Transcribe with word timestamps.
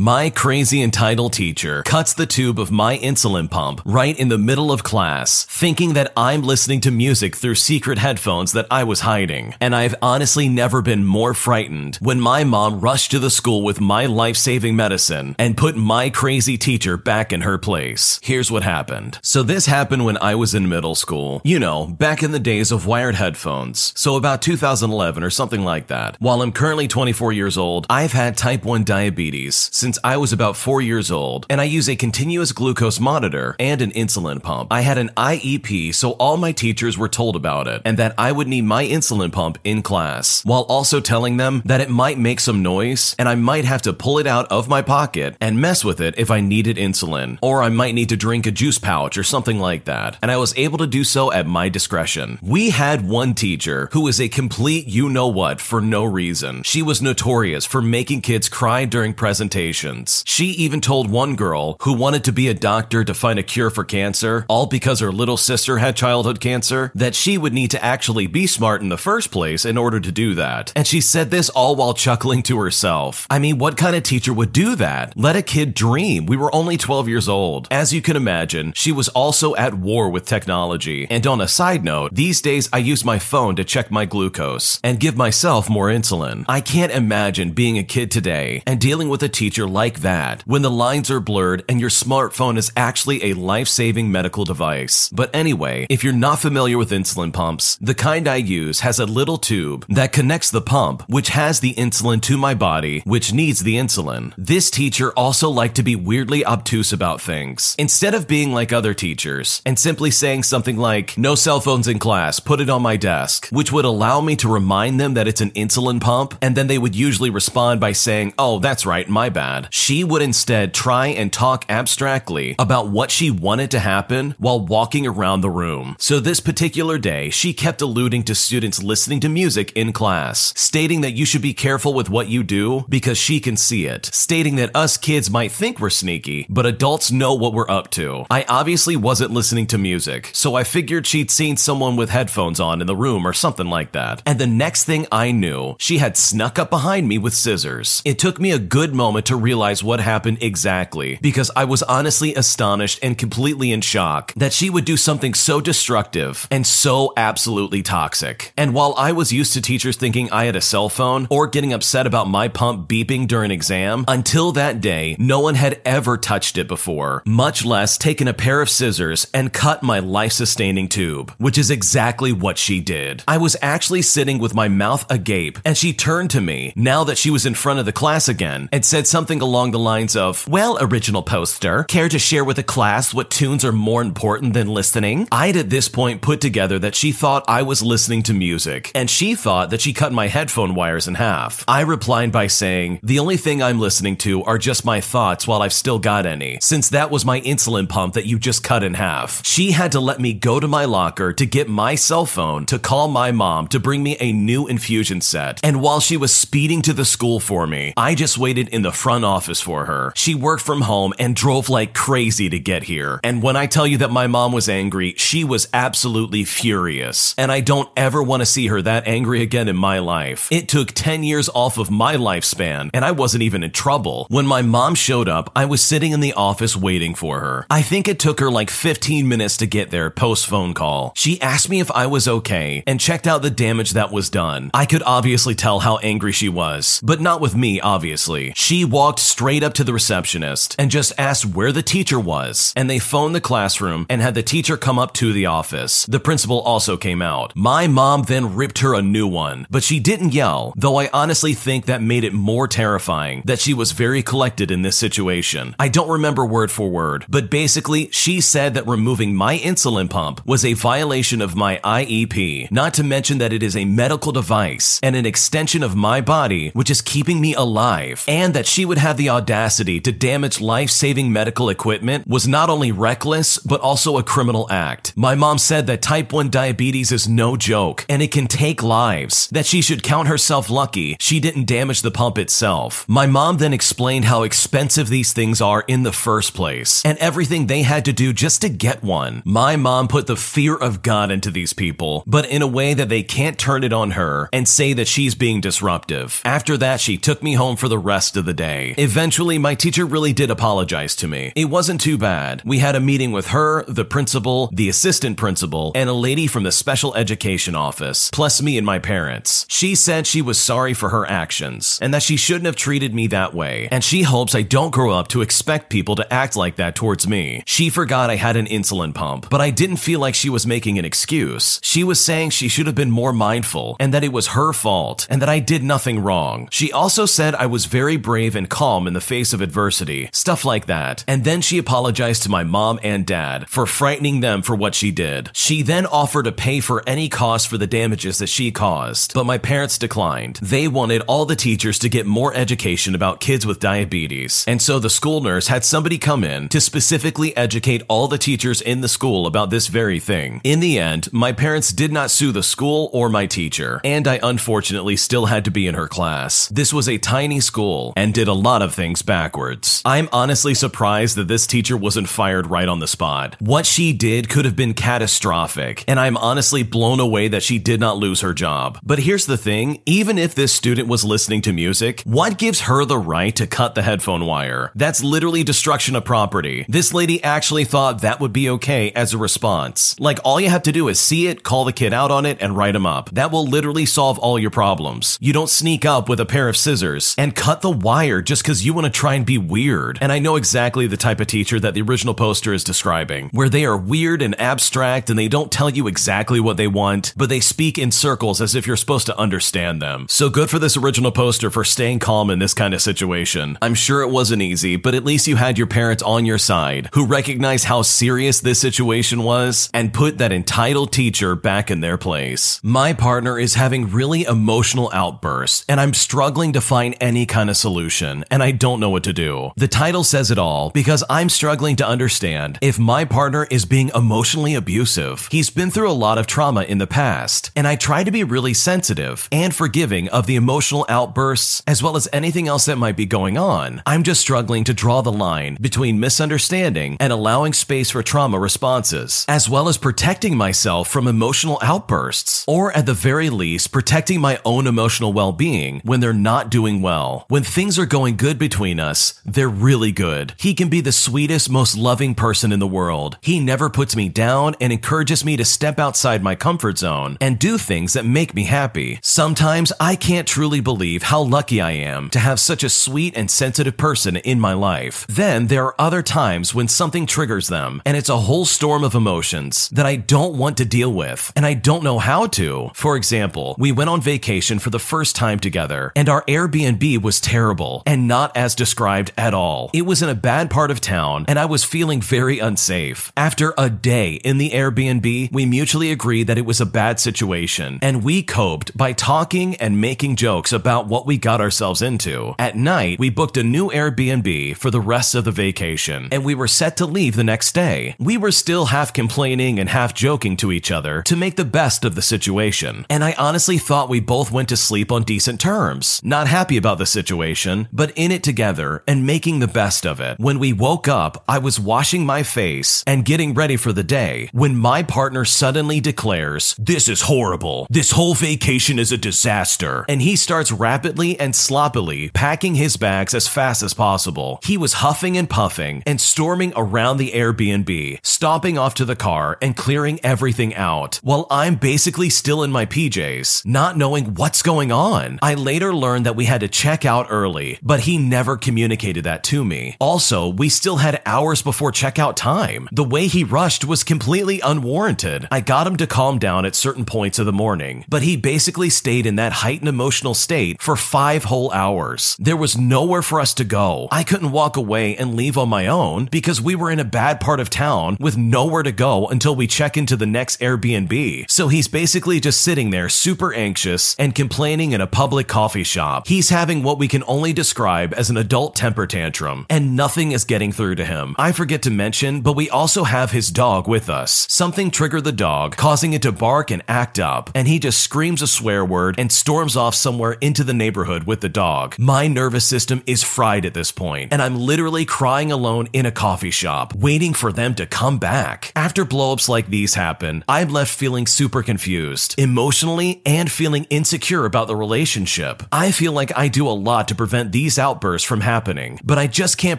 My 0.00 0.30
crazy 0.30 0.80
entitled 0.80 1.34
teacher 1.34 1.82
cuts 1.82 2.14
the 2.14 2.24
tube 2.24 2.58
of 2.58 2.70
my 2.70 2.96
insulin 2.96 3.50
pump 3.50 3.82
right 3.84 4.18
in 4.18 4.30
the 4.30 4.38
middle 4.38 4.72
of 4.72 4.82
class, 4.82 5.44
thinking 5.44 5.92
that 5.92 6.10
I'm 6.16 6.40
listening 6.40 6.80
to 6.80 6.90
music 6.90 7.36
through 7.36 7.56
secret 7.56 7.98
headphones 7.98 8.52
that 8.52 8.66
I 8.70 8.82
was 8.82 9.00
hiding. 9.00 9.52
And 9.60 9.76
I've 9.76 9.94
honestly 10.00 10.48
never 10.48 10.80
been 10.80 11.04
more 11.04 11.34
frightened 11.34 11.96
when 11.96 12.18
my 12.18 12.44
mom 12.44 12.80
rushed 12.80 13.10
to 13.10 13.18
the 13.18 13.28
school 13.28 13.62
with 13.62 13.78
my 13.78 14.06
life 14.06 14.38
saving 14.38 14.74
medicine 14.74 15.36
and 15.38 15.54
put 15.54 15.76
my 15.76 16.08
crazy 16.08 16.56
teacher 16.56 16.96
back 16.96 17.30
in 17.30 17.42
her 17.42 17.58
place. 17.58 18.18
Here's 18.22 18.50
what 18.50 18.62
happened. 18.62 19.18
So, 19.22 19.42
this 19.42 19.66
happened 19.66 20.06
when 20.06 20.16
I 20.22 20.34
was 20.34 20.54
in 20.54 20.70
middle 20.70 20.94
school. 20.94 21.42
You 21.44 21.58
know, 21.58 21.88
back 21.88 22.22
in 22.22 22.32
the 22.32 22.38
days 22.38 22.72
of 22.72 22.86
wired 22.86 23.16
headphones. 23.16 23.92
So, 23.94 24.16
about 24.16 24.40
2011 24.40 25.22
or 25.22 25.28
something 25.28 25.62
like 25.62 25.88
that. 25.88 26.16
While 26.20 26.40
I'm 26.40 26.52
currently 26.52 26.88
24 26.88 27.34
years 27.34 27.58
old, 27.58 27.86
I've 27.90 28.12
had 28.12 28.38
type 28.38 28.64
1 28.64 28.84
diabetes 28.84 29.68
since 29.74 29.89
I 30.04 30.16
was 30.16 30.32
about 30.32 30.56
four 30.56 30.80
years 30.80 31.10
old, 31.10 31.46
and 31.48 31.60
I 31.60 31.64
use 31.64 31.88
a 31.88 31.96
continuous 31.96 32.52
glucose 32.52 33.00
monitor 33.00 33.56
and 33.58 33.80
an 33.80 33.90
insulin 33.92 34.42
pump. 34.42 34.68
I 34.70 34.82
had 34.82 34.98
an 34.98 35.10
IEP, 35.16 35.94
so 35.94 36.12
all 36.12 36.36
my 36.36 36.52
teachers 36.52 36.98
were 36.98 37.08
told 37.08 37.36
about 37.36 37.66
it, 37.66 37.82
and 37.84 37.96
that 37.96 38.14
I 38.18 38.32
would 38.32 38.48
need 38.48 38.64
my 38.64 38.84
insulin 38.84 39.32
pump 39.32 39.58
in 39.64 39.82
class, 39.82 40.44
while 40.44 40.62
also 40.62 41.00
telling 41.00 41.38
them 41.38 41.62
that 41.64 41.80
it 41.80 41.88
might 41.88 42.18
make 42.18 42.40
some 42.40 42.62
noise, 42.62 43.14
and 43.18 43.28
I 43.28 43.34
might 43.34 43.64
have 43.64 43.82
to 43.82 43.92
pull 43.92 44.18
it 44.18 44.26
out 44.26 44.50
of 44.50 44.68
my 44.68 44.82
pocket 44.82 45.36
and 45.40 45.60
mess 45.60 45.84
with 45.84 46.00
it 46.00 46.14
if 46.18 46.30
I 46.30 46.40
needed 46.40 46.76
insulin, 46.76 47.38
or 47.40 47.62
I 47.62 47.68
might 47.68 47.94
need 47.94 48.10
to 48.10 48.16
drink 48.16 48.46
a 48.46 48.50
juice 48.50 48.78
pouch 48.78 49.16
or 49.16 49.22
something 49.22 49.58
like 49.58 49.84
that, 49.86 50.18
and 50.20 50.30
I 50.30 50.36
was 50.36 50.56
able 50.56 50.78
to 50.78 50.86
do 50.86 51.04
so 51.04 51.32
at 51.32 51.46
my 51.46 51.68
discretion. 51.68 52.38
We 52.42 52.70
had 52.70 53.08
one 53.08 53.34
teacher 53.34 53.88
who 53.92 54.02
was 54.02 54.20
a 54.20 54.28
complete 54.28 54.88
you 54.88 55.08
know 55.08 55.28
what 55.28 55.60
for 55.60 55.80
no 55.80 56.04
reason. 56.04 56.62
She 56.64 56.82
was 56.82 57.00
notorious 57.00 57.64
for 57.64 57.80
making 57.80 58.20
kids 58.20 58.48
cry 58.48 58.84
during 58.84 59.14
presentations 59.14 59.79
she 60.26 60.46
even 60.46 60.80
told 60.80 61.10
one 61.10 61.36
girl 61.36 61.76
who 61.82 61.92
wanted 61.92 62.24
to 62.24 62.32
be 62.32 62.48
a 62.48 62.54
doctor 62.54 63.02
to 63.04 63.14
find 63.14 63.38
a 63.38 63.42
cure 63.42 63.70
for 63.70 63.84
cancer, 63.84 64.44
all 64.48 64.66
because 64.66 65.00
her 65.00 65.12
little 65.12 65.36
sister 65.36 65.78
had 65.78 65.96
childhood 65.96 66.40
cancer, 66.40 66.92
that 66.94 67.14
she 67.14 67.38
would 67.38 67.52
need 67.52 67.70
to 67.70 67.82
actually 67.84 68.26
be 68.26 68.46
smart 68.46 68.82
in 68.82 68.90
the 68.90 68.98
first 68.98 69.30
place 69.30 69.64
in 69.64 69.78
order 69.78 69.98
to 69.98 70.12
do 70.12 70.34
that. 70.34 70.72
And 70.76 70.86
she 70.86 71.00
said 71.00 71.30
this 71.30 71.48
all 71.48 71.76
while 71.76 71.94
chuckling 71.94 72.42
to 72.44 72.58
herself. 72.60 73.26
I 73.30 73.38
mean, 73.38 73.58
what 73.58 73.76
kind 73.76 73.96
of 73.96 74.02
teacher 74.02 74.32
would 74.34 74.52
do 74.52 74.76
that? 74.76 75.16
Let 75.16 75.36
a 75.36 75.42
kid 75.42 75.74
dream. 75.74 76.26
We 76.26 76.36
were 76.36 76.54
only 76.54 76.76
12 76.76 77.08
years 77.08 77.28
old. 77.28 77.68
As 77.70 77.92
you 77.92 78.02
can 78.02 78.16
imagine, 78.16 78.72
she 78.74 78.92
was 78.92 79.08
also 79.08 79.54
at 79.56 79.74
war 79.74 80.10
with 80.10 80.26
technology. 80.26 81.06
And 81.10 81.26
on 81.26 81.40
a 81.40 81.48
side 81.48 81.84
note, 81.84 82.14
these 82.14 82.42
days 82.42 82.68
I 82.72 82.78
use 82.78 83.04
my 83.04 83.18
phone 83.18 83.56
to 83.56 83.64
check 83.64 83.90
my 83.90 84.04
glucose 84.04 84.78
and 84.84 85.00
give 85.00 85.16
myself 85.16 85.70
more 85.70 85.88
insulin. 85.88 86.44
I 86.48 86.60
can't 86.60 86.92
imagine 86.92 87.52
being 87.52 87.78
a 87.78 87.84
kid 87.84 88.10
today 88.10 88.62
and 88.66 88.80
dealing 88.80 89.08
with 89.08 89.22
a 89.22 89.28
teacher 89.28 89.59
like 89.68 90.00
that 90.00 90.42
when 90.46 90.62
the 90.62 90.70
lines 90.70 91.10
are 91.10 91.20
blurred 91.20 91.64
and 91.68 91.80
your 91.80 91.90
smartphone 91.90 92.56
is 92.56 92.72
actually 92.76 93.24
a 93.24 93.34
life 93.34 93.68
saving 93.68 94.10
medical 94.10 94.44
device. 94.44 95.10
But 95.10 95.34
anyway, 95.34 95.86
if 95.90 96.02
you're 96.02 96.12
not 96.12 96.38
familiar 96.38 96.78
with 96.78 96.90
insulin 96.90 97.32
pumps, 97.32 97.76
the 97.80 97.94
kind 97.94 98.26
I 98.26 98.36
use 98.36 98.80
has 98.80 98.98
a 98.98 99.06
little 99.06 99.36
tube 99.36 99.84
that 99.88 100.12
connects 100.12 100.50
the 100.50 100.62
pump, 100.62 101.02
which 101.08 101.28
has 101.30 101.60
the 101.60 101.74
insulin 101.74 102.22
to 102.22 102.38
my 102.38 102.54
body, 102.54 103.00
which 103.04 103.32
needs 103.32 103.60
the 103.60 103.76
insulin. 103.76 104.32
This 104.38 104.70
teacher 104.70 105.12
also 105.12 105.50
liked 105.50 105.76
to 105.76 105.82
be 105.82 105.96
weirdly 105.96 106.44
obtuse 106.44 106.92
about 106.92 107.20
things. 107.20 107.74
Instead 107.78 108.14
of 108.14 108.28
being 108.28 108.52
like 108.52 108.72
other 108.72 108.94
teachers 108.94 109.60
and 109.66 109.78
simply 109.78 110.10
saying 110.10 110.44
something 110.44 110.76
like, 110.76 111.18
no 111.18 111.34
cell 111.34 111.60
phones 111.60 111.88
in 111.88 111.98
class, 111.98 112.40
put 112.40 112.60
it 112.60 112.70
on 112.70 112.82
my 112.82 112.96
desk, 112.96 113.48
which 113.50 113.72
would 113.72 113.84
allow 113.84 114.20
me 114.20 114.36
to 114.36 114.48
remind 114.48 114.98
them 114.98 115.14
that 115.14 115.28
it's 115.28 115.40
an 115.40 115.50
insulin 115.50 116.00
pump, 116.00 116.38
and 116.40 116.56
then 116.56 116.66
they 116.66 116.78
would 116.78 116.96
usually 116.96 117.30
respond 117.30 117.80
by 117.80 117.92
saying, 117.92 118.32
oh, 118.38 118.58
that's 118.58 118.86
right, 118.86 119.08
my 119.08 119.28
bad 119.28 119.49
she 119.70 120.04
would 120.04 120.22
instead 120.22 120.72
try 120.72 121.08
and 121.08 121.32
talk 121.32 121.64
abstractly 121.68 122.54
about 122.58 122.88
what 122.88 123.10
she 123.10 123.30
wanted 123.30 123.70
to 123.70 123.78
happen 123.78 124.34
while 124.38 124.64
walking 124.64 125.06
around 125.06 125.40
the 125.40 125.50
room. 125.50 125.96
So 125.98 126.20
this 126.20 126.40
particular 126.40 126.98
day, 126.98 127.30
she 127.30 127.52
kept 127.52 127.82
alluding 127.82 128.24
to 128.24 128.34
students 128.34 128.82
listening 128.82 129.20
to 129.20 129.28
music 129.28 129.72
in 129.72 129.92
class, 129.92 130.52
stating 130.56 131.00
that 131.00 131.12
you 131.12 131.24
should 131.24 131.42
be 131.42 131.54
careful 131.54 131.94
with 131.94 132.10
what 132.10 132.28
you 132.28 132.42
do 132.42 132.84
because 132.88 133.18
she 133.18 133.40
can 133.40 133.56
see 133.56 133.86
it, 133.86 134.06
stating 134.12 134.56
that 134.56 134.74
us 134.74 134.96
kids 134.96 135.30
might 135.30 135.52
think 135.52 135.80
we're 135.80 135.90
sneaky, 135.90 136.46
but 136.48 136.66
adults 136.66 137.10
know 137.10 137.34
what 137.34 137.52
we're 137.52 137.70
up 137.70 137.90
to. 137.90 138.24
I 138.30 138.44
obviously 138.48 138.96
wasn't 138.96 139.32
listening 139.32 139.66
to 139.68 139.78
music, 139.78 140.30
so 140.32 140.54
I 140.54 140.64
figured 140.64 141.06
she'd 141.06 141.30
seen 141.30 141.56
someone 141.56 141.96
with 141.96 142.10
headphones 142.10 142.60
on 142.60 142.80
in 142.80 142.86
the 142.86 142.96
room 142.96 143.26
or 143.26 143.32
something 143.32 143.66
like 143.66 143.92
that. 143.92 144.22
And 144.26 144.38
the 144.38 144.46
next 144.46 144.84
thing 144.84 145.06
I 145.10 145.32
knew, 145.32 145.76
she 145.78 145.98
had 145.98 146.16
snuck 146.16 146.58
up 146.58 146.70
behind 146.70 147.08
me 147.08 147.18
with 147.18 147.34
scissors. 147.34 148.02
It 148.04 148.18
took 148.18 148.40
me 148.40 148.50
a 148.52 148.58
good 148.58 148.94
moment 148.94 149.26
to 149.26 149.36
realize 149.42 149.82
what 149.82 150.00
happened 150.00 150.38
exactly 150.40 151.18
because 151.22 151.50
I 151.56 151.64
was 151.64 151.82
honestly 151.82 152.34
astonished 152.34 152.98
and 153.02 153.16
completely 153.16 153.72
in 153.72 153.80
shock 153.80 154.32
that 154.34 154.52
she 154.52 154.70
would 154.70 154.84
do 154.84 154.96
something 154.96 155.34
so 155.34 155.60
destructive 155.60 156.48
and 156.50 156.66
so 156.66 157.12
absolutely 157.16 157.82
toxic. 157.82 158.52
And 158.56 158.74
while 158.74 158.94
I 158.96 159.12
was 159.12 159.32
used 159.32 159.52
to 159.54 159.62
teachers 159.62 159.96
thinking 159.96 160.30
I 160.30 160.44
had 160.44 160.56
a 160.56 160.60
cell 160.60 160.88
phone 160.88 161.26
or 161.30 161.46
getting 161.46 161.72
upset 161.72 162.06
about 162.06 162.28
my 162.28 162.48
pump 162.48 162.88
beeping 162.88 163.26
during 163.26 163.50
exam, 163.50 164.04
until 164.08 164.52
that 164.52 164.80
day, 164.80 165.16
no 165.18 165.40
one 165.40 165.54
had 165.54 165.80
ever 165.84 166.16
touched 166.16 166.58
it 166.58 166.68
before, 166.68 167.22
much 167.24 167.64
less 167.64 167.98
taken 167.98 168.28
a 168.28 168.34
pair 168.34 168.60
of 168.60 168.70
scissors 168.70 169.26
and 169.32 169.52
cut 169.52 169.82
my 169.82 169.98
life 169.98 170.32
sustaining 170.32 170.88
tube, 170.88 171.32
which 171.38 171.58
is 171.58 171.70
exactly 171.70 172.32
what 172.32 172.58
she 172.58 172.80
did. 172.80 173.22
I 173.28 173.38
was 173.38 173.56
actually 173.62 174.02
sitting 174.02 174.38
with 174.38 174.54
my 174.54 174.68
mouth 174.68 175.04
agape 175.10 175.58
and 175.64 175.76
she 175.76 175.92
turned 175.92 176.30
to 176.30 176.40
me 176.40 176.72
now 176.76 177.04
that 177.04 177.18
she 177.18 177.30
was 177.30 177.46
in 177.46 177.54
front 177.54 177.78
of 177.78 177.86
the 177.86 177.92
class 177.92 178.28
again 178.28 178.68
and 178.72 178.84
said 178.84 179.06
something 179.06 179.29
something 179.30 179.42
along 179.48 179.70
the 179.70 179.78
lines 179.78 180.16
of, 180.16 180.48
Well, 180.48 180.76
original 180.80 181.22
poster, 181.22 181.84
care 181.84 182.08
to 182.08 182.18
share 182.18 182.42
with 182.44 182.56
the 182.56 182.64
class 182.64 183.14
what 183.14 183.30
tunes 183.30 183.64
are 183.64 183.70
more 183.70 184.02
important 184.02 184.54
than 184.54 184.66
listening? 184.66 185.28
I'd 185.30 185.56
at 185.56 185.70
this 185.70 185.88
point 185.88 186.20
put 186.20 186.40
together 186.40 186.80
that 186.80 186.96
she 186.96 187.12
thought 187.12 187.44
I 187.46 187.62
was 187.62 187.80
listening 187.80 188.24
to 188.24 188.34
music, 188.34 188.90
and 188.92 189.08
she 189.08 189.36
thought 189.36 189.70
that 189.70 189.82
she 189.82 189.92
cut 189.92 190.12
my 190.12 190.26
headphone 190.26 190.74
wires 190.74 191.06
in 191.06 191.14
half. 191.14 191.64
I 191.68 191.82
replied 191.82 192.32
by 192.32 192.48
saying, 192.48 192.98
The 193.04 193.20
only 193.20 193.36
thing 193.36 193.62
I'm 193.62 193.78
listening 193.78 194.16
to 194.16 194.42
are 194.42 194.58
just 194.58 194.84
my 194.84 195.00
thoughts 195.00 195.46
while 195.46 195.62
I've 195.62 195.72
still 195.72 196.00
got 196.00 196.26
any, 196.26 196.58
since 196.60 196.88
that 196.88 197.12
was 197.12 197.24
my 197.24 197.40
insulin 197.42 197.88
pump 197.88 198.14
that 198.14 198.26
you 198.26 198.36
just 198.36 198.64
cut 198.64 198.82
in 198.82 198.94
half. 198.94 199.46
She 199.46 199.70
had 199.70 199.92
to 199.92 200.00
let 200.00 200.18
me 200.18 200.32
go 200.32 200.58
to 200.58 200.66
my 200.66 200.86
locker 200.86 201.32
to 201.34 201.46
get 201.46 201.68
my 201.68 201.94
cell 201.94 202.26
phone 202.26 202.66
to 202.66 202.80
call 202.80 203.06
my 203.06 203.30
mom 203.30 203.68
to 203.68 203.78
bring 203.78 204.02
me 204.02 204.16
a 204.18 204.32
new 204.32 204.66
infusion 204.66 205.20
set. 205.20 205.60
And 205.62 205.80
while 205.80 206.00
she 206.00 206.16
was 206.16 206.34
speeding 206.34 206.82
to 206.82 206.92
the 206.92 207.04
school 207.04 207.38
for 207.38 207.68
me, 207.68 207.94
I 207.96 208.16
just 208.16 208.36
waited 208.36 208.68
in 208.70 208.82
the 208.82 208.90
front 208.90 209.19
office 209.24 209.60
for 209.60 209.86
her. 209.86 210.12
She 210.14 210.34
worked 210.34 210.62
from 210.62 210.82
home 210.82 211.12
and 211.18 211.36
drove 211.36 211.68
like 211.68 211.94
crazy 211.94 212.48
to 212.48 212.58
get 212.58 212.84
here. 212.84 213.20
And 213.24 213.42
when 213.42 213.56
I 213.56 213.66
tell 213.66 213.86
you 213.86 213.98
that 213.98 214.10
my 214.10 214.26
mom 214.26 214.52
was 214.52 214.68
angry, 214.68 215.14
she 215.16 215.44
was 215.44 215.68
absolutely 215.72 216.44
furious. 216.44 217.34
And 217.38 217.50
I 217.50 217.60
don't 217.60 217.88
ever 217.96 218.22
want 218.22 218.40
to 218.40 218.46
see 218.46 218.68
her 218.68 218.80
that 218.82 219.06
angry 219.06 219.42
again 219.42 219.68
in 219.68 219.76
my 219.76 219.98
life. 219.98 220.48
It 220.50 220.68
took 220.68 220.92
10 220.92 221.22
years 221.24 221.48
off 221.48 221.78
of 221.78 221.90
my 221.90 222.16
lifespan, 222.16 222.90
and 222.94 223.04
I 223.04 223.12
wasn't 223.12 223.42
even 223.42 223.62
in 223.62 223.70
trouble. 223.70 224.26
When 224.28 224.46
my 224.46 224.62
mom 224.62 224.94
showed 224.94 225.28
up, 225.28 225.50
I 225.56 225.64
was 225.64 225.82
sitting 225.82 226.12
in 226.12 226.20
the 226.20 226.34
office 226.34 226.76
waiting 226.76 227.14
for 227.14 227.40
her. 227.40 227.66
I 227.68 227.82
think 227.82 228.06
it 228.06 228.18
took 228.18 228.40
her 228.40 228.50
like 228.50 228.70
15 228.70 229.26
minutes 229.26 229.56
to 229.58 229.66
get 229.66 229.90
there 229.90 230.10
post 230.10 230.46
phone 230.46 230.74
call. 230.74 231.12
She 231.16 231.40
asked 231.40 231.68
me 231.68 231.80
if 231.80 231.90
I 231.90 232.06
was 232.06 232.28
okay 232.28 232.84
and 232.86 233.00
checked 233.00 233.26
out 233.26 233.42
the 233.42 233.50
damage 233.50 233.90
that 233.92 234.12
was 234.12 234.30
done. 234.30 234.70
I 234.72 234.86
could 234.86 235.02
obviously 235.02 235.54
tell 235.54 235.80
how 235.80 235.98
angry 235.98 236.32
she 236.32 236.48
was, 236.48 237.00
but 237.02 237.20
not 237.20 237.40
with 237.40 237.56
me, 237.56 237.80
obviously. 237.80 238.52
She 238.54 238.84
walked 238.84 239.09
straight 239.18 239.62
up 239.62 239.74
to 239.74 239.84
the 239.84 239.92
receptionist 239.92 240.76
and 240.78 240.90
just 240.90 241.12
asked 241.18 241.46
where 241.46 241.72
the 241.72 241.82
teacher 241.82 242.20
was. 242.20 242.72
And 242.76 242.88
they 242.88 242.98
phoned 242.98 243.34
the 243.34 243.40
classroom 243.40 244.06
and 244.08 244.22
had 244.22 244.34
the 244.34 244.42
teacher 244.42 244.76
come 244.76 244.98
up 244.98 245.12
to 245.14 245.32
the 245.32 245.46
office. 245.46 246.06
The 246.06 246.20
principal 246.20 246.60
also 246.60 246.96
came 246.96 247.22
out. 247.22 247.52
My 247.56 247.86
mom 247.86 248.22
then 248.22 248.54
ripped 248.54 248.78
her 248.78 248.94
a 248.94 249.02
new 249.02 249.26
one, 249.26 249.66
but 249.70 249.82
she 249.82 250.00
didn't 250.00 250.34
yell, 250.34 250.72
though 250.76 250.98
I 250.98 251.10
honestly 251.12 251.54
think 251.54 251.86
that 251.86 252.02
made 252.02 252.24
it 252.24 252.32
more 252.32 252.68
terrifying 252.68 253.42
that 253.44 253.60
she 253.60 253.74
was 253.74 253.92
very 253.92 254.22
collected 254.22 254.70
in 254.70 254.82
this 254.82 254.96
situation. 254.96 255.74
I 255.78 255.88
don't 255.88 256.08
remember 256.08 256.44
word 256.44 256.70
for 256.70 256.90
word, 256.90 257.24
but 257.28 257.50
basically, 257.50 258.10
she 258.10 258.40
said 258.40 258.74
that 258.74 258.86
removing 258.86 259.34
my 259.34 259.58
insulin 259.58 260.10
pump 260.10 260.44
was 260.46 260.64
a 260.64 260.74
violation 260.74 261.40
of 261.40 261.56
my 261.56 261.80
IEP, 261.84 262.70
not 262.70 262.94
to 262.94 263.02
mention 263.02 263.38
that 263.38 263.52
it 263.52 263.62
is 263.62 263.76
a 263.76 263.84
medical 263.84 264.32
device 264.32 265.00
and 265.02 265.16
an 265.16 265.26
extension 265.26 265.82
of 265.82 265.96
my 265.96 266.20
body, 266.20 266.70
which 266.70 266.90
is 266.90 267.02
keeping 267.02 267.40
me 267.40 267.54
alive, 267.54 268.24
and 268.28 268.54
that 268.54 268.66
she 268.66 268.84
would 268.84 268.98
have 269.00 269.16
the 269.16 269.30
audacity 269.30 269.98
to 270.00 270.12
damage 270.12 270.60
life 270.60 270.90
saving 270.90 271.32
medical 271.32 271.68
equipment 271.68 272.26
was 272.26 272.46
not 272.46 272.70
only 272.70 272.92
reckless, 272.92 273.58
but 273.58 273.80
also 273.80 274.16
a 274.16 274.22
criminal 274.22 274.66
act. 274.70 275.12
My 275.16 275.34
mom 275.34 275.58
said 275.58 275.86
that 275.86 276.02
type 276.02 276.32
1 276.32 276.50
diabetes 276.50 277.10
is 277.10 277.28
no 277.28 277.56
joke 277.56 278.06
and 278.08 278.22
it 278.22 278.30
can 278.30 278.46
take 278.46 278.82
lives, 278.82 279.48
that 279.48 279.66
she 279.66 279.82
should 279.82 280.02
count 280.02 280.28
herself 280.28 280.70
lucky 280.70 281.16
she 281.18 281.40
didn't 281.40 281.66
damage 281.66 282.02
the 282.02 282.10
pump 282.10 282.38
itself. 282.38 283.06
My 283.08 283.26
mom 283.26 283.56
then 283.56 283.72
explained 283.72 284.26
how 284.26 284.42
expensive 284.42 285.08
these 285.08 285.32
things 285.32 285.60
are 285.60 285.84
in 285.88 286.02
the 286.02 286.12
first 286.12 286.54
place 286.54 287.04
and 287.04 287.18
everything 287.18 287.66
they 287.66 287.82
had 287.82 288.04
to 288.04 288.12
do 288.12 288.32
just 288.32 288.62
to 288.62 288.68
get 288.68 289.02
one. 289.02 289.42
My 289.44 289.76
mom 289.76 290.08
put 290.08 290.26
the 290.26 290.36
fear 290.36 290.76
of 290.76 291.02
God 291.02 291.30
into 291.30 291.50
these 291.50 291.72
people, 291.72 292.22
but 292.26 292.46
in 292.46 292.62
a 292.62 292.66
way 292.66 292.94
that 292.94 293.08
they 293.08 293.22
can't 293.22 293.58
turn 293.58 293.82
it 293.82 293.92
on 293.92 294.12
her 294.12 294.48
and 294.52 294.68
say 294.68 294.92
that 294.92 295.08
she's 295.08 295.34
being 295.34 295.60
disruptive. 295.60 296.42
After 296.44 296.76
that, 296.76 297.00
she 297.00 297.16
took 297.16 297.42
me 297.42 297.54
home 297.54 297.76
for 297.76 297.88
the 297.88 297.98
rest 297.98 298.36
of 298.36 298.44
the 298.44 298.54
day. 298.54 298.89
Eventually, 298.98 299.58
my 299.58 299.74
teacher 299.74 300.04
really 300.04 300.32
did 300.32 300.50
apologize 300.50 301.16
to 301.16 301.28
me. 301.28 301.52
It 301.56 301.66
wasn't 301.66 302.00
too 302.00 302.18
bad. 302.18 302.62
We 302.64 302.78
had 302.78 302.96
a 302.96 303.00
meeting 303.00 303.32
with 303.32 303.48
her, 303.48 303.84
the 303.84 304.04
principal, 304.04 304.70
the 304.72 304.88
assistant 304.88 305.36
principal, 305.36 305.92
and 305.94 306.08
a 306.08 306.14
lady 306.14 306.46
from 306.46 306.62
the 306.62 306.72
special 306.72 307.14
education 307.14 307.74
office, 307.74 308.30
plus 308.32 308.62
me 308.62 308.78
and 308.78 308.86
my 308.86 308.98
parents. 308.98 309.66
She 309.68 309.94
said 309.94 310.26
she 310.26 310.42
was 310.42 310.60
sorry 310.60 310.94
for 310.94 311.10
her 311.10 311.26
actions 311.26 311.98
and 312.00 312.14
that 312.14 312.22
she 312.22 312.36
shouldn't 312.36 312.66
have 312.66 312.76
treated 312.76 313.14
me 313.14 313.26
that 313.28 313.54
way, 313.54 313.88
and 313.90 314.02
she 314.02 314.22
hopes 314.22 314.54
I 314.54 314.62
don't 314.62 314.94
grow 314.94 315.10
up 315.10 315.28
to 315.28 315.42
expect 315.42 315.90
people 315.90 316.16
to 316.16 316.32
act 316.32 316.56
like 316.56 316.76
that 316.76 316.94
towards 316.94 317.26
me. 317.26 317.62
She 317.66 317.90
forgot 317.90 318.30
I 318.30 318.36
had 318.36 318.56
an 318.56 318.66
insulin 318.66 319.14
pump, 319.14 319.48
but 319.50 319.60
I 319.60 319.70
didn't 319.70 319.96
feel 319.96 320.20
like 320.20 320.34
she 320.34 320.48
was 320.48 320.66
making 320.66 320.98
an 320.98 321.04
excuse. 321.04 321.80
She 321.82 322.04
was 322.04 322.20
saying 322.20 322.50
she 322.50 322.68
should 322.68 322.86
have 322.86 322.94
been 322.94 323.10
more 323.10 323.32
mindful 323.32 323.96
and 324.00 324.14
that 324.14 324.24
it 324.24 324.32
was 324.32 324.48
her 324.48 324.72
fault 324.72 325.26
and 325.28 325.42
that 325.42 325.48
I 325.48 325.58
did 325.58 325.82
nothing 325.82 326.20
wrong. 326.20 326.68
She 326.70 326.92
also 326.92 327.26
said 327.26 327.54
I 327.54 327.66
was 327.66 327.86
very 327.86 328.16
brave 328.16 328.56
and 328.56 328.69
calm 328.70 329.06
in 329.06 329.12
the 329.12 329.20
face 329.20 329.52
of 329.52 329.60
adversity, 329.60 330.30
stuff 330.32 330.64
like 330.64 330.86
that. 330.86 331.24
And 331.28 331.44
then 331.44 331.60
she 331.60 331.76
apologized 331.76 332.42
to 332.44 332.48
my 332.48 332.64
mom 332.64 332.98
and 333.02 333.26
dad 333.26 333.68
for 333.68 333.84
frightening 333.86 334.40
them 334.40 334.62
for 334.62 334.74
what 334.74 334.94
she 334.94 335.10
did. 335.10 335.50
She 335.52 335.82
then 335.82 336.06
offered 336.06 336.44
to 336.44 336.52
pay 336.52 336.80
for 336.80 337.02
any 337.06 337.28
cost 337.28 337.68
for 337.68 337.76
the 337.76 337.86
damages 337.86 338.38
that 338.38 338.46
she 338.46 338.70
caused, 338.70 339.34
but 339.34 339.44
my 339.44 339.58
parents 339.58 339.98
declined. 339.98 340.56
They 340.62 340.88
wanted 340.88 341.22
all 341.26 341.44
the 341.44 341.56
teachers 341.56 341.98
to 341.98 342.08
get 342.08 342.26
more 342.26 342.54
education 342.54 343.14
about 343.14 343.40
kids 343.40 343.66
with 343.66 343.80
diabetes, 343.80 344.64
and 344.66 344.80
so 344.80 344.98
the 344.98 345.10
school 345.10 345.40
nurse 345.40 345.66
had 345.66 345.84
somebody 345.84 346.16
come 346.16 346.44
in 346.44 346.68
to 346.68 346.80
specifically 346.80 347.56
educate 347.56 348.02
all 348.08 348.28
the 348.28 348.38
teachers 348.38 348.80
in 348.80 349.00
the 349.00 349.08
school 349.08 349.46
about 349.46 349.70
this 349.70 349.88
very 349.88 350.20
thing. 350.20 350.60
In 350.64 350.80
the 350.80 350.98
end, 350.98 351.32
my 351.32 351.52
parents 351.52 351.92
did 351.92 352.12
not 352.12 352.30
sue 352.30 352.52
the 352.52 352.62
school 352.62 353.10
or 353.12 353.28
my 353.28 353.46
teacher, 353.46 354.00
and 354.04 354.26
I 354.28 354.38
unfortunately 354.42 355.16
still 355.16 355.46
had 355.46 355.64
to 355.64 355.70
be 355.70 355.86
in 355.86 355.94
her 355.94 356.08
class. 356.08 356.68
This 356.68 356.92
was 356.92 357.08
a 357.08 357.18
tiny 357.18 357.60
school 357.60 358.12
and 358.16 358.32
did 358.32 358.48
a 358.48 358.52
lot 358.60 358.82
of 358.82 358.94
things 358.94 359.22
backwards. 359.22 360.02
I'm 360.04 360.28
honestly 360.32 360.74
surprised 360.74 361.36
that 361.36 361.48
this 361.48 361.66
teacher 361.66 361.96
wasn't 361.96 362.28
fired 362.28 362.68
right 362.68 362.88
on 362.88 363.00
the 363.00 363.06
spot. 363.06 363.56
What 363.60 363.86
she 363.86 364.12
did 364.12 364.48
could 364.48 364.64
have 364.64 364.76
been 364.76 364.94
catastrophic, 364.94 366.04
and 366.06 366.20
I'm 366.20 366.36
honestly 366.36 366.82
blown 366.82 367.20
away 367.20 367.48
that 367.48 367.62
she 367.62 367.78
did 367.78 368.00
not 368.00 368.18
lose 368.18 368.40
her 368.40 368.52
job. 368.52 368.98
But 369.02 369.20
here's 369.20 369.46
the 369.46 369.56
thing 369.56 370.02
even 370.06 370.38
if 370.38 370.54
this 370.54 370.72
student 370.72 371.08
was 371.08 371.24
listening 371.24 371.62
to 371.62 371.72
music, 371.72 372.22
what 372.24 372.58
gives 372.58 372.82
her 372.82 373.04
the 373.04 373.18
right 373.18 373.54
to 373.56 373.66
cut 373.66 373.94
the 373.94 374.02
headphone 374.02 374.44
wire? 374.44 374.92
That's 374.94 375.22
literally 375.22 375.64
destruction 375.64 376.16
of 376.16 376.24
property. 376.24 376.84
This 376.88 377.14
lady 377.14 377.42
actually 377.42 377.84
thought 377.84 378.20
that 378.20 378.40
would 378.40 378.52
be 378.52 378.68
okay 378.70 379.10
as 379.12 379.32
a 379.32 379.38
response. 379.38 380.18
Like, 380.18 380.38
all 380.44 380.60
you 380.60 380.68
have 380.68 380.82
to 380.84 380.92
do 380.92 381.08
is 381.08 381.18
see 381.18 381.46
it, 381.46 381.62
call 381.62 381.84
the 381.84 381.92
kid 381.92 382.12
out 382.12 382.30
on 382.30 382.46
it, 382.46 382.58
and 382.60 382.76
write 382.76 382.94
him 382.94 383.06
up. 383.06 383.30
That 383.30 383.50
will 383.50 383.66
literally 383.66 384.06
solve 384.06 384.38
all 384.38 384.58
your 384.58 384.70
problems. 384.70 385.38
You 385.40 385.52
don't 385.52 385.70
sneak 385.70 386.04
up 386.04 386.28
with 386.28 386.40
a 386.40 386.46
pair 386.46 386.68
of 386.68 386.76
scissors 386.76 387.34
and 387.38 387.54
cut 387.54 387.80
the 387.80 387.90
wire 387.90 388.42
just 388.50 388.64
because 388.64 388.84
you 388.84 388.92
want 388.92 389.04
to 389.04 389.10
try 389.12 389.34
and 389.34 389.46
be 389.46 389.58
weird. 389.58 390.18
And 390.20 390.32
I 390.32 390.40
know 390.40 390.56
exactly 390.56 391.06
the 391.06 391.16
type 391.16 391.38
of 391.38 391.46
teacher 391.46 391.78
that 391.78 391.94
the 391.94 392.02
original 392.02 392.34
poster 392.34 392.72
is 392.72 392.82
describing, 392.82 393.48
where 393.52 393.68
they 393.68 393.84
are 393.84 393.96
weird 393.96 394.42
and 394.42 394.60
abstract 394.60 395.30
and 395.30 395.38
they 395.38 395.46
don't 395.46 395.70
tell 395.70 395.88
you 395.88 396.08
exactly 396.08 396.58
what 396.58 396.76
they 396.76 396.88
want, 396.88 397.32
but 397.36 397.48
they 397.48 397.60
speak 397.60 397.96
in 397.96 398.10
circles 398.10 398.60
as 398.60 398.74
if 398.74 398.88
you're 398.88 398.96
supposed 398.96 399.26
to 399.26 399.38
understand 399.38 400.02
them. 400.02 400.26
So 400.28 400.50
good 400.50 400.68
for 400.68 400.80
this 400.80 400.96
original 400.96 401.30
poster 401.30 401.70
for 401.70 401.84
staying 401.84 402.18
calm 402.18 402.50
in 402.50 402.58
this 402.58 402.74
kind 402.74 402.92
of 402.92 403.00
situation. 403.00 403.78
I'm 403.80 403.94
sure 403.94 404.20
it 404.22 404.30
wasn't 404.30 404.62
easy, 404.62 404.96
but 404.96 405.14
at 405.14 405.24
least 405.24 405.46
you 405.46 405.54
had 405.54 405.78
your 405.78 405.86
parents 405.86 406.24
on 406.24 406.44
your 406.44 406.58
side 406.58 407.08
who 407.12 407.26
recognized 407.26 407.84
how 407.84 408.02
serious 408.02 408.58
this 408.58 408.80
situation 408.80 409.44
was 409.44 409.88
and 409.94 410.12
put 410.12 410.38
that 410.38 410.50
entitled 410.50 411.12
teacher 411.12 411.54
back 411.54 411.88
in 411.88 412.00
their 412.00 412.18
place. 412.18 412.80
My 412.82 413.12
partner 413.12 413.60
is 413.60 413.74
having 413.74 414.10
really 414.10 414.42
emotional 414.42 415.08
outbursts 415.12 415.84
and 415.88 416.00
I'm 416.00 416.14
struggling 416.14 416.72
to 416.72 416.80
find 416.80 417.14
any 417.20 417.46
kind 417.46 417.70
of 417.70 417.76
solution 417.76 418.39
and 418.50 418.62
I 418.62 418.70
don't 418.70 419.00
know 419.00 419.10
what 419.10 419.24
to 419.24 419.32
do. 419.32 419.72
The 419.76 419.88
title 419.88 420.24
says 420.24 420.50
it 420.50 420.58
all 420.58 420.90
because 420.90 421.24
I'm 421.28 421.48
struggling 421.48 421.96
to 421.96 422.06
understand 422.06 422.78
if 422.80 422.98
my 422.98 423.24
partner 423.24 423.66
is 423.70 423.84
being 423.84 424.10
emotionally 424.14 424.74
abusive. 424.74 425.48
He's 425.50 425.70
been 425.70 425.90
through 425.90 426.10
a 426.10 426.12
lot 426.12 426.38
of 426.38 426.46
trauma 426.46 426.82
in 426.82 426.98
the 426.98 427.06
past 427.06 427.70
and 427.76 427.86
I 427.86 427.96
try 427.96 428.24
to 428.24 428.30
be 428.30 428.44
really 428.44 428.74
sensitive 428.74 429.48
and 429.52 429.74
forgiving 429.74 430.28
of 430.28 430.46
the 430.46 430.56
emotional 430.56 431.06
outbursts 431.08 431.82
as 431.86 432.02
well 432.02 432.16
as 432.16 432.28
anything 432.32 432.68
else 432.68 432.86
that 432.86 432.96
might 432.96 433.16
be 433.16 433.26
going 433.26 433.58
on. 433.58 434.02
I'm 434.06 434.22
just 434.22 434.40
struggling 434.40 434.84
to 434.84 434.94
draw 434.94 435.20
the 435.20 435.32
line 435.32 435.76
between 435.80 436.20
misunderstanding 436.20 437.16
and 437.20 437.32
allowing 437.32 437.72
space 437.72 438.10
for 438.10 438.22
trauma 438.22 438.58
responses, 438.58 439.44
as 439.48 439.68
well 439.68 439.88
as 439.88 439.98
protecting 439.98 440.56
myself 440.56 441.08
from 441.08 441.26
emotional 441.26 441.78
outbursts, 441.82 442.64
or 442.66 442.92
at 442.92 443.06
the 443.06 443.14
very 443.14 443.50
least, 443.50 443.92
protecting 443.92 444.40
my 444.40 444.60
own 444.64 444.86
emotional 444.86 445.32
well 445.32 445.52
being 445.52 446.00
when 446.04 446.20
they're 446.20 446.32
not 446.32 446.70
doing 446.70 447.02
well. 447.02 447.44
When 447.48 447.62
things 447.62 447.98
are 447.98 448.06
going 448.06 448.29
good 448.32 448.58
between 448.58 449.00
us, 449.00 449.40
they're 449.44 449.68
really 449.68 450.12
good. 450.12 450.54
He 450.58 450.74
can 450.74 450.88
be 450.88 451.00
the 451.00 451.12
sweetest, 451.12 451.70
most 451.70 451.96
loving 451.96 452.34
person 452.34 452.72
in 452.72 452.80
the 452.80 452.86
world. 452.86 453.38
He 453.40 453.60
never 453.60 453.88
puts 453.88 454.16
me 454.16 454.28
down 454.28 454.74
and 454.80 454.92
encourages 454.92 455.44
me 455.44 455.56
to 455.56 455.64
step 455.64 455.98
outside 455.98 456.42
my 456.42 456.54
comfort 456.54 456.98
zone 456.98 457.38
and 457.40 457.58
do 457.58 457.78
things 457.78 458.12
that 458.12 458.24
make 458.24 458.54
me 458.54 458.64
happy. 458.64 459.18
Sometimes 459.22 459.92
I 460.00 460.16
can't 460.16 460.48
truly 460.48 460.80
believe 460.80 461.24
how 461.24 461.42
lucky 461.42 461.80
I 461.80 461.92
am 461.92 462.30
to 462.30 462.38
have 462.38 462.60
such 462.60 462.84
a 462.84 462.88
sweet 462.88 463.36
and 463.36 463.50
sensitive 463.50 463.96
person 463.96 464.36
in 464.36 464.60
my 464.60 464.72
life. 464.72 465.26
Then 465.28 465.66
there 465.66 465.84
are 465.84 465.94
other 465.98 466.22
times 466.22 466.74
when 466.74 466.88
something 466.88 467.26
triggers 467.26 467.68
them 467.68 468.02
and 468.04 468.16
it's 468.16 468.28
a 468.28 468.38
whole 468.38 468.64
storm 468.64 469.04
of 469.04 469.14
emotions 469.14 469.88
that 469.90 470.06
I 470.06 470.16
don't 470.16 470.56
want 470.56 470.76
to 470.78 470.84
deal 470.84 471.12
with 471.12 471.52
and 471.56 471.66
I 471.66 471.74
don't 471.74 472.04
know 472.04 472.18
how 472.18 472.46
to. 472.48 472.90
For 472.94 473.16
example, 473.16 473.74
we 473.78 473.92
went 473.92 474.10
on 474.10 474.20
vacation 474.20 474.78
for 474.78 474.90
the 474.90 474.98
first 474.98 475.36
time 475.36 475.58
together 475.58 476.12
and 476.16 476.28
our 476.28 476.42
Airbnb 476.44 477.22
was 477.22 477.40
terrible 477.40 478.02
and 478.06 478.19
not 478.26 478.56
as 478.56 478.74
described 478.74 479.32
at 479.36 479.54
all. 479.54 479.90
It 479.92 480.06
was 480.06 480.22
in 480.22 480.28
a 480.28 480.34
bad 480.34 480.70
part 480.70 480.90
of 480.90 481.00
town 481.00 481.44
and 481.48 481.58
I 481.58 481.66
was 481.66 481.84
feeling 481.84 482.20
very 482.20 482.58
unsafe. 482.58 483.32
After 483.36 483.74
a 483.76 483.90
day 483.90 484.34
in 484.34 484.58
the 484.58 484.70
Airbnb, 484.70 485.52
we 485.52 485.66
mutually 485.66 486.10
agreed 486.10 486.46
that 486.46 486.58
it 486.58 486.66
was 486.66 486.80
a 486.80 486.86
bad 486.86 487.20
situation 487.20 487.98
and 488.02 488.22
we 488.22 488.42
coped 488.42 488.96
by 488.96 489.12
talking 489.12 489.76
and 489.76 490.00
making 490.00 490.36
jokes 490.36 490.72
about 490.72 491.06
what 491.06 491.26
we 491.26 491.38
got 491.38 491.60
ourselves 491.60 492.02
into. 492.02 492.54
At 492.58 492.76
night, 492.76 493.18
we 493.18 493.30
booked 493.30 493.56
a 493.56 493.62
new 493.62 493.90
Airbnb 493.90 494.76
for 494.76 494.90
the 494.90 495.00
rest 495.00 495.34
of 495.34 495.44
the 495.44 495.50
vacation 495.50 496.28
and 496.30 496.44
we 496.44 496.54
were 496.54 496.68
set 496.68 496.96
to 496.98 497.06
leave 497.06 497.36
the 497.36 497.44
next 497.44 497.72
day. 497.72 498.14
We 498.18 498.36
were 498.36 498.52
still 498.52 498.86
half 498.86 499.12
complaining 499.12 499.78
and 499.78 499.88
half 499.88 500.14
joking 500.14 500.56
to 500.58 500.72
each 500.72 500.90
other 500.90 501.22
to 501.22 501.36
make 501.36 501.56
the 501.56 501.64
best 501.64 502.04
of 502.04 502.14
the 502.14 502.22
situation. 502.22 503.06
And 503.08 503.24
I 503.24 503.34
honestly 503.38 503.78
thought 503.78 504.08
we 504.08 504.20
both 504.20 504.50
went 504.50 504.68
to 504.70 504.76
sleep 504.76 505.10
on 505.12 505.22
decent 505.22 505.60
terms. 505.60 506.20
Not 506.22 506.46
happy 506.46 506.76
about 506.76 506.98
the 506.98 507.06
situation, 507.06 507.88
but 507.92 508.09
in 508.16 508.32
it 508.32 508.42
together 508.42 509.02
and 509.06 509.26
making 509.26 509.60
the 509.60 509.68
best 509.68 510.06
of 510.06 510.20
it. 510.20 510.38
When 510.38 510.58
we 510.58 510.72
woke 510.72 511.08
up, 511.08 511.44
I 511.48 511.58
was 511.58 511.80
washing 511.80 512.26
my 512.26 512.42
face 512.42 513.04
and 513.06 513.24
getting 513.24 513.54
ready 513.54 513.76
for 513.76 513.92
the 513.92 514.04
day 514.04 514.48
when 514.52 514.76
my 514.76 515.02
partner 515.02 515.44
suddenly 515.44 516.00
declares, 516.00 516.74
This 516.78 517.08
is 517.08 517.22
horrible. 517.22 517.86
This 517.90 518.12
whole 518.12 518.34
vacation 518.34 518.98
is 518.98 519.12
a 519.12 519.18
disaster. 519.18 520.04
And 520.08 520.22
he 520.22 520.36
starts 520.36 520.72
rapidly 520.72 521.38
and 521.38 521.54
sloppily 521.54 522.30
packing 522.30 522.74
his 522.74 522.96
bags 522.96 523.34
as 523.34 523.48
fast 523.48 523.82
as 523.82 523.94
possible. 523.94 524.60
He 524.62 524.76
was 524.76 524.94
huffing 524.94 525.36
and 525.36 525.48
puffing 525.48 526.02
and 526.06 526.20
storming 526.20 526.72
around 526.76 527.16
the 527.18 527.32
Airbnb, 527.32 528.18
stomping 528.22 528.78
off 528.78 528.94
to 528.94 529.04
the 529.04 529.16
car 529.16 529.58
and 529.62 529.76
clearing 529.76 530.20
everything 530.22 530.74
out 530.74 531.20
while 531.22 531.46
I'm 531.50 531.76
basically 531.76 532.30
still 532.30 532.62
in 532.62 532.70
my 532.70 532.86
PJs, 532.86 533.66
not 533.66 533.96
knowing 533.96 534.34
what's 534.34 534.62
going 534.62 534.92
on. 534.92 535.38
I 535.42 535.54
later 535.54 535.94
learned 535.94 536.26
that 536.26 536.36
we 536.36 536.44
had 536.46 536.60
to 536.60 536.68
check 536.68 537.04
out 537.04 537.26
early, 537.30 537.78
but 537.82 537.99
he 538.00 538.18
never 538.18 538.56
communicated 538.56 539.24
that 539.24 539.44
to 539.44 539.64
me. 539.64 539.96
Also, 540.00 540.48
we 540.48 540.68
still 540.68 540.96
had 540.96 541.22
hours 541.26 541.62
before 541.62 541.92
checkout 541.92 542.36
time. 542.36 542.88
The 542.92 543.04
way 543.04 543.26
he 543.26 543.44
rushed 543.44 543.84
was 543.84 544.04
completely 544.04 544.60
unwarranted. 544.60 545.46
I 545.50 545.60
got 545.60 545.86
him 545.86 545.96
to 545.96 546.06
calm 546.06 546.38
down 546.38 546.64
at 546.64 546.74
certain 546.74 547.04
points 547.04 547.38
of 547.38 547.46
the 547.46 547.52
morning, 547.52 548.04
but 548.08 548.22
he 548.22 548.36
basically 548.36 548.90
stayed 548.90 549.26
in 549.26 549.36
that 549.36 549.52
heightened 549.52 549.88
emotional 549.88 550.34
state 550.34 550.80
for 550.80 550.96
five 550.96 551.44
whole 551.44 551.70
hours. 551.72 552.36
There 552.38 552.56
was 552.56 552.78
nowhere 552.78 553.22
for 553.22 553.40
us 553.40 553.52
to 553.54 553.64
go. 553.64 554.08
I 554.10 554.24
couldn't 554.24 554.52
walk 554.52 554.76
away 554.76 555.16
and 555.16 555.34
leave 555.34 555.58
on 555.58 555.68
my 555.68 555.86
own 555.86 556.26
because 556.26 556.60
we 556.60 556.74
were 556.74 556.90
in 556.90 557.00
a 557.00 557.04
bad 557.04 557.40
part 557.40 557.60
of 557.60 557.70
town 557.70 558.16
with 558.18 558.36
nowhere 558.36 558.82
to 558.82 558.92
go 558.92 559.26
until 559.26 559.54
we 559.54 559.66
check 559.66 559.96
into 559.96 560.16
the 560.16 560.26
next 560.26 560.60
Airbnb. 560.60 561.50
So 561.50 561.68
he's 561.68 561.88
basically 561.88 562.40
just 562.40 562.62
sitting 562.62 562.90
there 562.90 563.08
super 563.08 563.52
anxious 563.52 564.14
and 564.18 564.34
complaining 564.34 564.92
in 564.92 565.00
a 565.00 565.06
public 565.06 565.48
coffee 565.48 565.84
shop. 565.84 566.26
He's 566.26 566.48
having 566.48 566.82
what 566.82 566.98
we 566.98 567.08
can 567.08 567.24
only 567.26 567.52
describe 567.52 567.89
as 567.90 568.30
an 568.30 568.36
adult 568.36 568.76
temper 568.76 569.06
tantrum, 569.06 569.66
and 569.68 569.96
nothing 569.96 570.32
is 570.32 570.44
getting 570.44 570.70
through 570.70 570.94
to 570.94 571.04
him. 571.04 571.34
I 571.38 571.52
forget 571.52 571.82
to 571.82 571.90
mention, 571.90 572.40
but 572.40 572.54
we 572.54 572.70
also 572.70 573.04
have 573.04 573.32
his 573.32 573.50
dog 573.50 573.88
with 573.88 574.08
us. 574.08 574.46
Something 574.48 574.90
triggered 574.90 575.24
the 575.24 575.32
dog, 575.32 575.76
causing 575.76 576.12
it 576.12 576.22
to 576.22 576.32
bark 576.32 576.70
and 576.70 576.82
act 576.86 577.18
up, 577.18 577.50
and 577.54 577.66
he 577.66 577.78
just 577.78 578.00
screams 578.00 578.42
a 578.42 578.46
swear 578.46 578.84
word 578.84 579.16
and 579.18 579.32
storms 579.32 579.76
off 579.76 579.94
somewhere 579.94 580.36
into 580.40 580.62
the 580.62 580.72
neighborhood 580.72 581.24
with 581.24 581.40
the 581.40 581.48
dog. 581.48 581.96
My 581.98 582.28
nervous 582.28 582.66
system 582.66 583.02
is 583.06 583.24
fried 583.24 583.64
at 583.64 583.74
this 583.74 583.90
point, 583.90 584.32
and 584.32 584.40
I'm 584.40 584.56
literally 584.56 585.04
crying 585.04 585.50
alone 585.50 585.88
in 585.92 586.06
a 586.06 586.12
coffee 586.12 586.50
shop, 586.50 586.94
waiting 586.94 587.34
for 587.34 587.52
them 587.52 587.74
to 587.74 587.86
come 587.86 588.18
back. 588.18 588.72
After 588.76 589.04
blowups 589.04 589.48
like 589.48 589.66
these 589.66 589.94
happen, 589.94 590.44
I'm 590.48 590.68
left 590.68 590.94
feeling 590.94 591.26
super 591.26 591.62
confused, 591.62 592.34
emotionally, 592.38 593.22
and 593.26 593.50
feeling 593.50 593.86
insecure 593.90 594.44
about 594.44 594.68
the 594.68 594.76
relationship. 594.76 595.62
I 595.72 595.90
feel 595.90 596.12
like 596.12 596.36
I 596.36 596.48
do 596.48 596.68
a 596.68 596.70
lot 596.70 597.08
to 597.08 597.14
prevent 597.14 597.52
these 597.52 597.69
these 597.70 597.78
outbursts 597.78 598.26
from 598.26 598.40
happening, 598.40 598.98
but 599.04 599.16
I 599.16 599.28
just 599.28 599.56
can't 599.56 599.78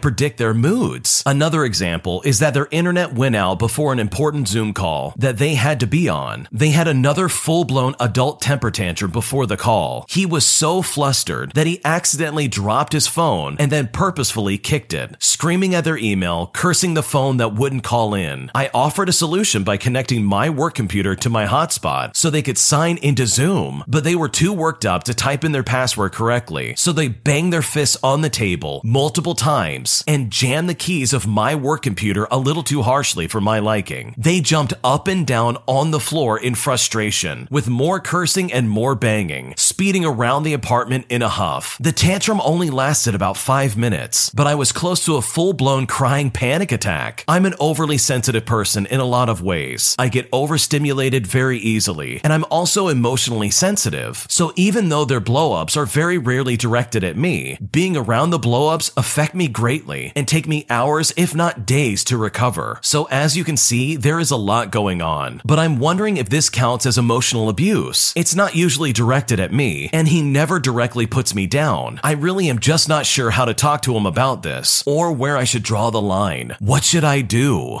predict 0.00 0.38
their 0.38 0.54
moods. 0.54 1.22
Another 1.26 1.62
example 1.62 2.22
is 2.24 2.38
that 2.38 2.54
their 2.54 2.68
internet 2.70 3.12
went 3.12 3.36
out 3.36 3.58
before 3.58 3.92
an 3.92 3.98
important 3.98 4.48
Zoom 4.48 4.72
call 4.72 5.12
that 5.18 5.36
they 5.36 5.56
had 5.56 5.78
to 5.80 5.86
be 5.86 6.08
on. 6.08 6.48
They 6.50 6.70
had 6.70 6.88
another 6.88 7.28
full 7.28 7.64
blown 7.64 7.94
adult 8.00 8.40
temper 8.40 8.70
tantrum 8.70 9.10
before 9.10 9.46
the 9.46 9.58
call. 9.58 10.06
He 10.08 10.24
was 10.24 10.46
so 10.46 10.80
flustered 10.80 11.52
that 11.52 11.66
he 11.66 11.82
accidentally 11.84 12.48
dropped 12.48 12.94
his 12.94 13.06
phone 13.06 13.56
and 13.58 13.70
then 13.70 13.88
purposefully 13.88 14.56
kicked 14.56 14.94
it, 14.94 15.14
screaming 15.18 15.74
at 15.74 15.84
their 15.84 15.98
email, 15.98 16.46
cursing 16.54 16.94
the 16.94 17.02
phone 17.02 17.36
that 17.36 17.54
wouldn't 17.54 17.84
call 17.84 18.14
in. 18.14 18.50
I 18.54 18.70
offered 18.72 19.10
a 19.10 19.12
solution 19.12 19.64
by 19.64 19.76
connecting 19.76 20.24
my 20.24 20.48
work 20.48 20.72
computer 20.72 21.14
to 21.16 21.28
my 21.28 21.44
hotspot 21.44 22.16
so 22.16 22.30
they 22.30 22.40
could 22.40 22.56
sign 22.56 22.96
into 22.96 23.26
Zoom, 23.26 23.84
but 23.86 24.02
they 24.02 24.14
were 24.14 24.30
too 24.30 24.54
worked 24.54 24.86
up 24.86 25.04
to 25.04 25.12
type 25.12 25.44
in 25.44 25.52
their 25.52 25.62
password 25.62 26.12
correctly. 26.12 26.74
So 26.76 26.92
they 26.92 27.08
banged 27.08 27.52
their 27.52 27.60
fists 27.82 27.98
on 28.04 28.20
the 28.20 28.30
table 28.30 28.80
multiple 28.84 29.34
times 29.34 30.04
and 30.06 30.30
jammed 30.30 30.68
the 30.68 30.74
keys 30.74 31.12
of 31.12 31.26
my 31.26 31.52
work 31.52 31.82
computer 31.82 32.28
a 32.30 32.38
little 32.38 32.62
too 32.62 32.82
harshly 32.82 33.26
for 33.26 33.40
my 33.40 33.58
liking. 33.58 34.14
They 34.16 34.40
jumped 34.40 34.72
up 34.84 35.08
and 35.08 35.26
down 35.26 35.56
on 35.66 35.90
the 35.90 35.98
floor 35.98 36.38
in 36.38 36.54
frustration, 36.54 37.48
with 37.50 37.66
more 37.68 37.98
cursing 37.98 38.52
and 38.52 38.70
more 38.70 38.94
banging, 38.94 39.54
speeding 39.56 40.04
around 40.04 40.44
the 40.44 40.52
apartment 40.52 41.06
in 41.08 41.22
a 41.22 41.28
huff. 41.28 41.76
The 41.80 41.90
tantrum 41.90 42.40
only 42.44 42.70
lasted 42.70 43.16
about 43.16 43.36
five 43.36 43.76
minutes, 43.76 44.30
but 44.30 44.46
I 44.46 44.54
was 44.54 44.70
close 44.70 45.04
to 45.06 45.16
a 45.16 45.22
full 45.34 45.52
blown 45.52 45.88
crying 45.88 46.30
panic 46.30 46.70
attack. 46.70 47.24
I'm 47.26 47.46
an 47.46 47.54
overly 47.58 47.98
sensitive 47.98 48.46
person 48.46 48.86
in 48.86 49.00
a 49.00 49.12
lot 49.16 49.28
of 49.28 49.42
ways. 49.42 49.96
I 49.98 50.06
get 50.08 50.28
overstimulated 50.30 51.26
very 51.26 51.58
easily, 51.58 52.20
and 52.22 52.32
I'm 52.32 52.44
also 52.48 52.86
emotionally 52.86 53.50
sensitive. 53.50 54.24
So 54.28 54.52
even 54.54 54.88
though 54.88 55.04
their 55.04 55.20
blowups 55.20 55.76
are 55.76 55.86
very 55.86 56.18
rarely 56.18 56.56
directed 56.56 57.02
at 57.02 57.16
me, 57.16 57.58
being 57.72 57.96
around 57.96 58.30
the 58.30 58.38
blowups 58.38 58.92
affect 58.96 59.34
me 59.34 59.48
greatly 59.48 60.12
and 60.14 60.28
take 60.28 60.46
me 60.46 60.66
hours, 60.68 61.12
if 61.16 61.34
not 61.34 61.64
days, 61.64 62.04
to 62.04 62.18
recover. 62.18 62.78
So 62.82 63.04
as 63.10 63.36
you 63.36 63.44
can 63.44 63.56
see, 63.56 63.96
there 63.96 64.20
is 64.20 64.30
a 64.30 64.36
lot 64.36 64.70
going 64.70 65.00
on. 65.00 65.40
But 65.44 65.58
I'm 65.58 65.78
wondering 65.78 66.18
if 66.18 66.28
this 66.28 66.50
counts 66.50 66.84
as 66.84 66.98
emotional 66.98 67.48
abuse. 67.48 68.12
It's 68.14 68.34
not 68.34 68.54
usually 68.54 68.92
directed 68.92 69.40
at 69.40 69.52
me, 69.52 69.88
and 69.92 70.06
he 70.06 70.20
never 70.20 70.60
directly 70.60 71.06
puts 71.06 71.34
me 71.34 71.46
down. 71.46 71.98
I 72.04 72.12
really 72.12 72.48
am 72.50 72.58
just 72.58 72.88
not 72.88 73.06
sure 73.06 73.30
how 73.30 73.46
to 73.46 73.54
talk 73.54 73.82
to 73.82 73.96
him 73.96 74.04
about 74.04 74.42
this, 74.42 74.82
or 74.86 75.10
where 75.10 75.36
I 75.38 75.44
should 75.44 75.62
draw 75.62 75.90
the 75.90 76.02
line. 76.02 76.54
What 76.58 76.84
should 76.84 77.04
I 77.04 77.22
do? 77.22 77.80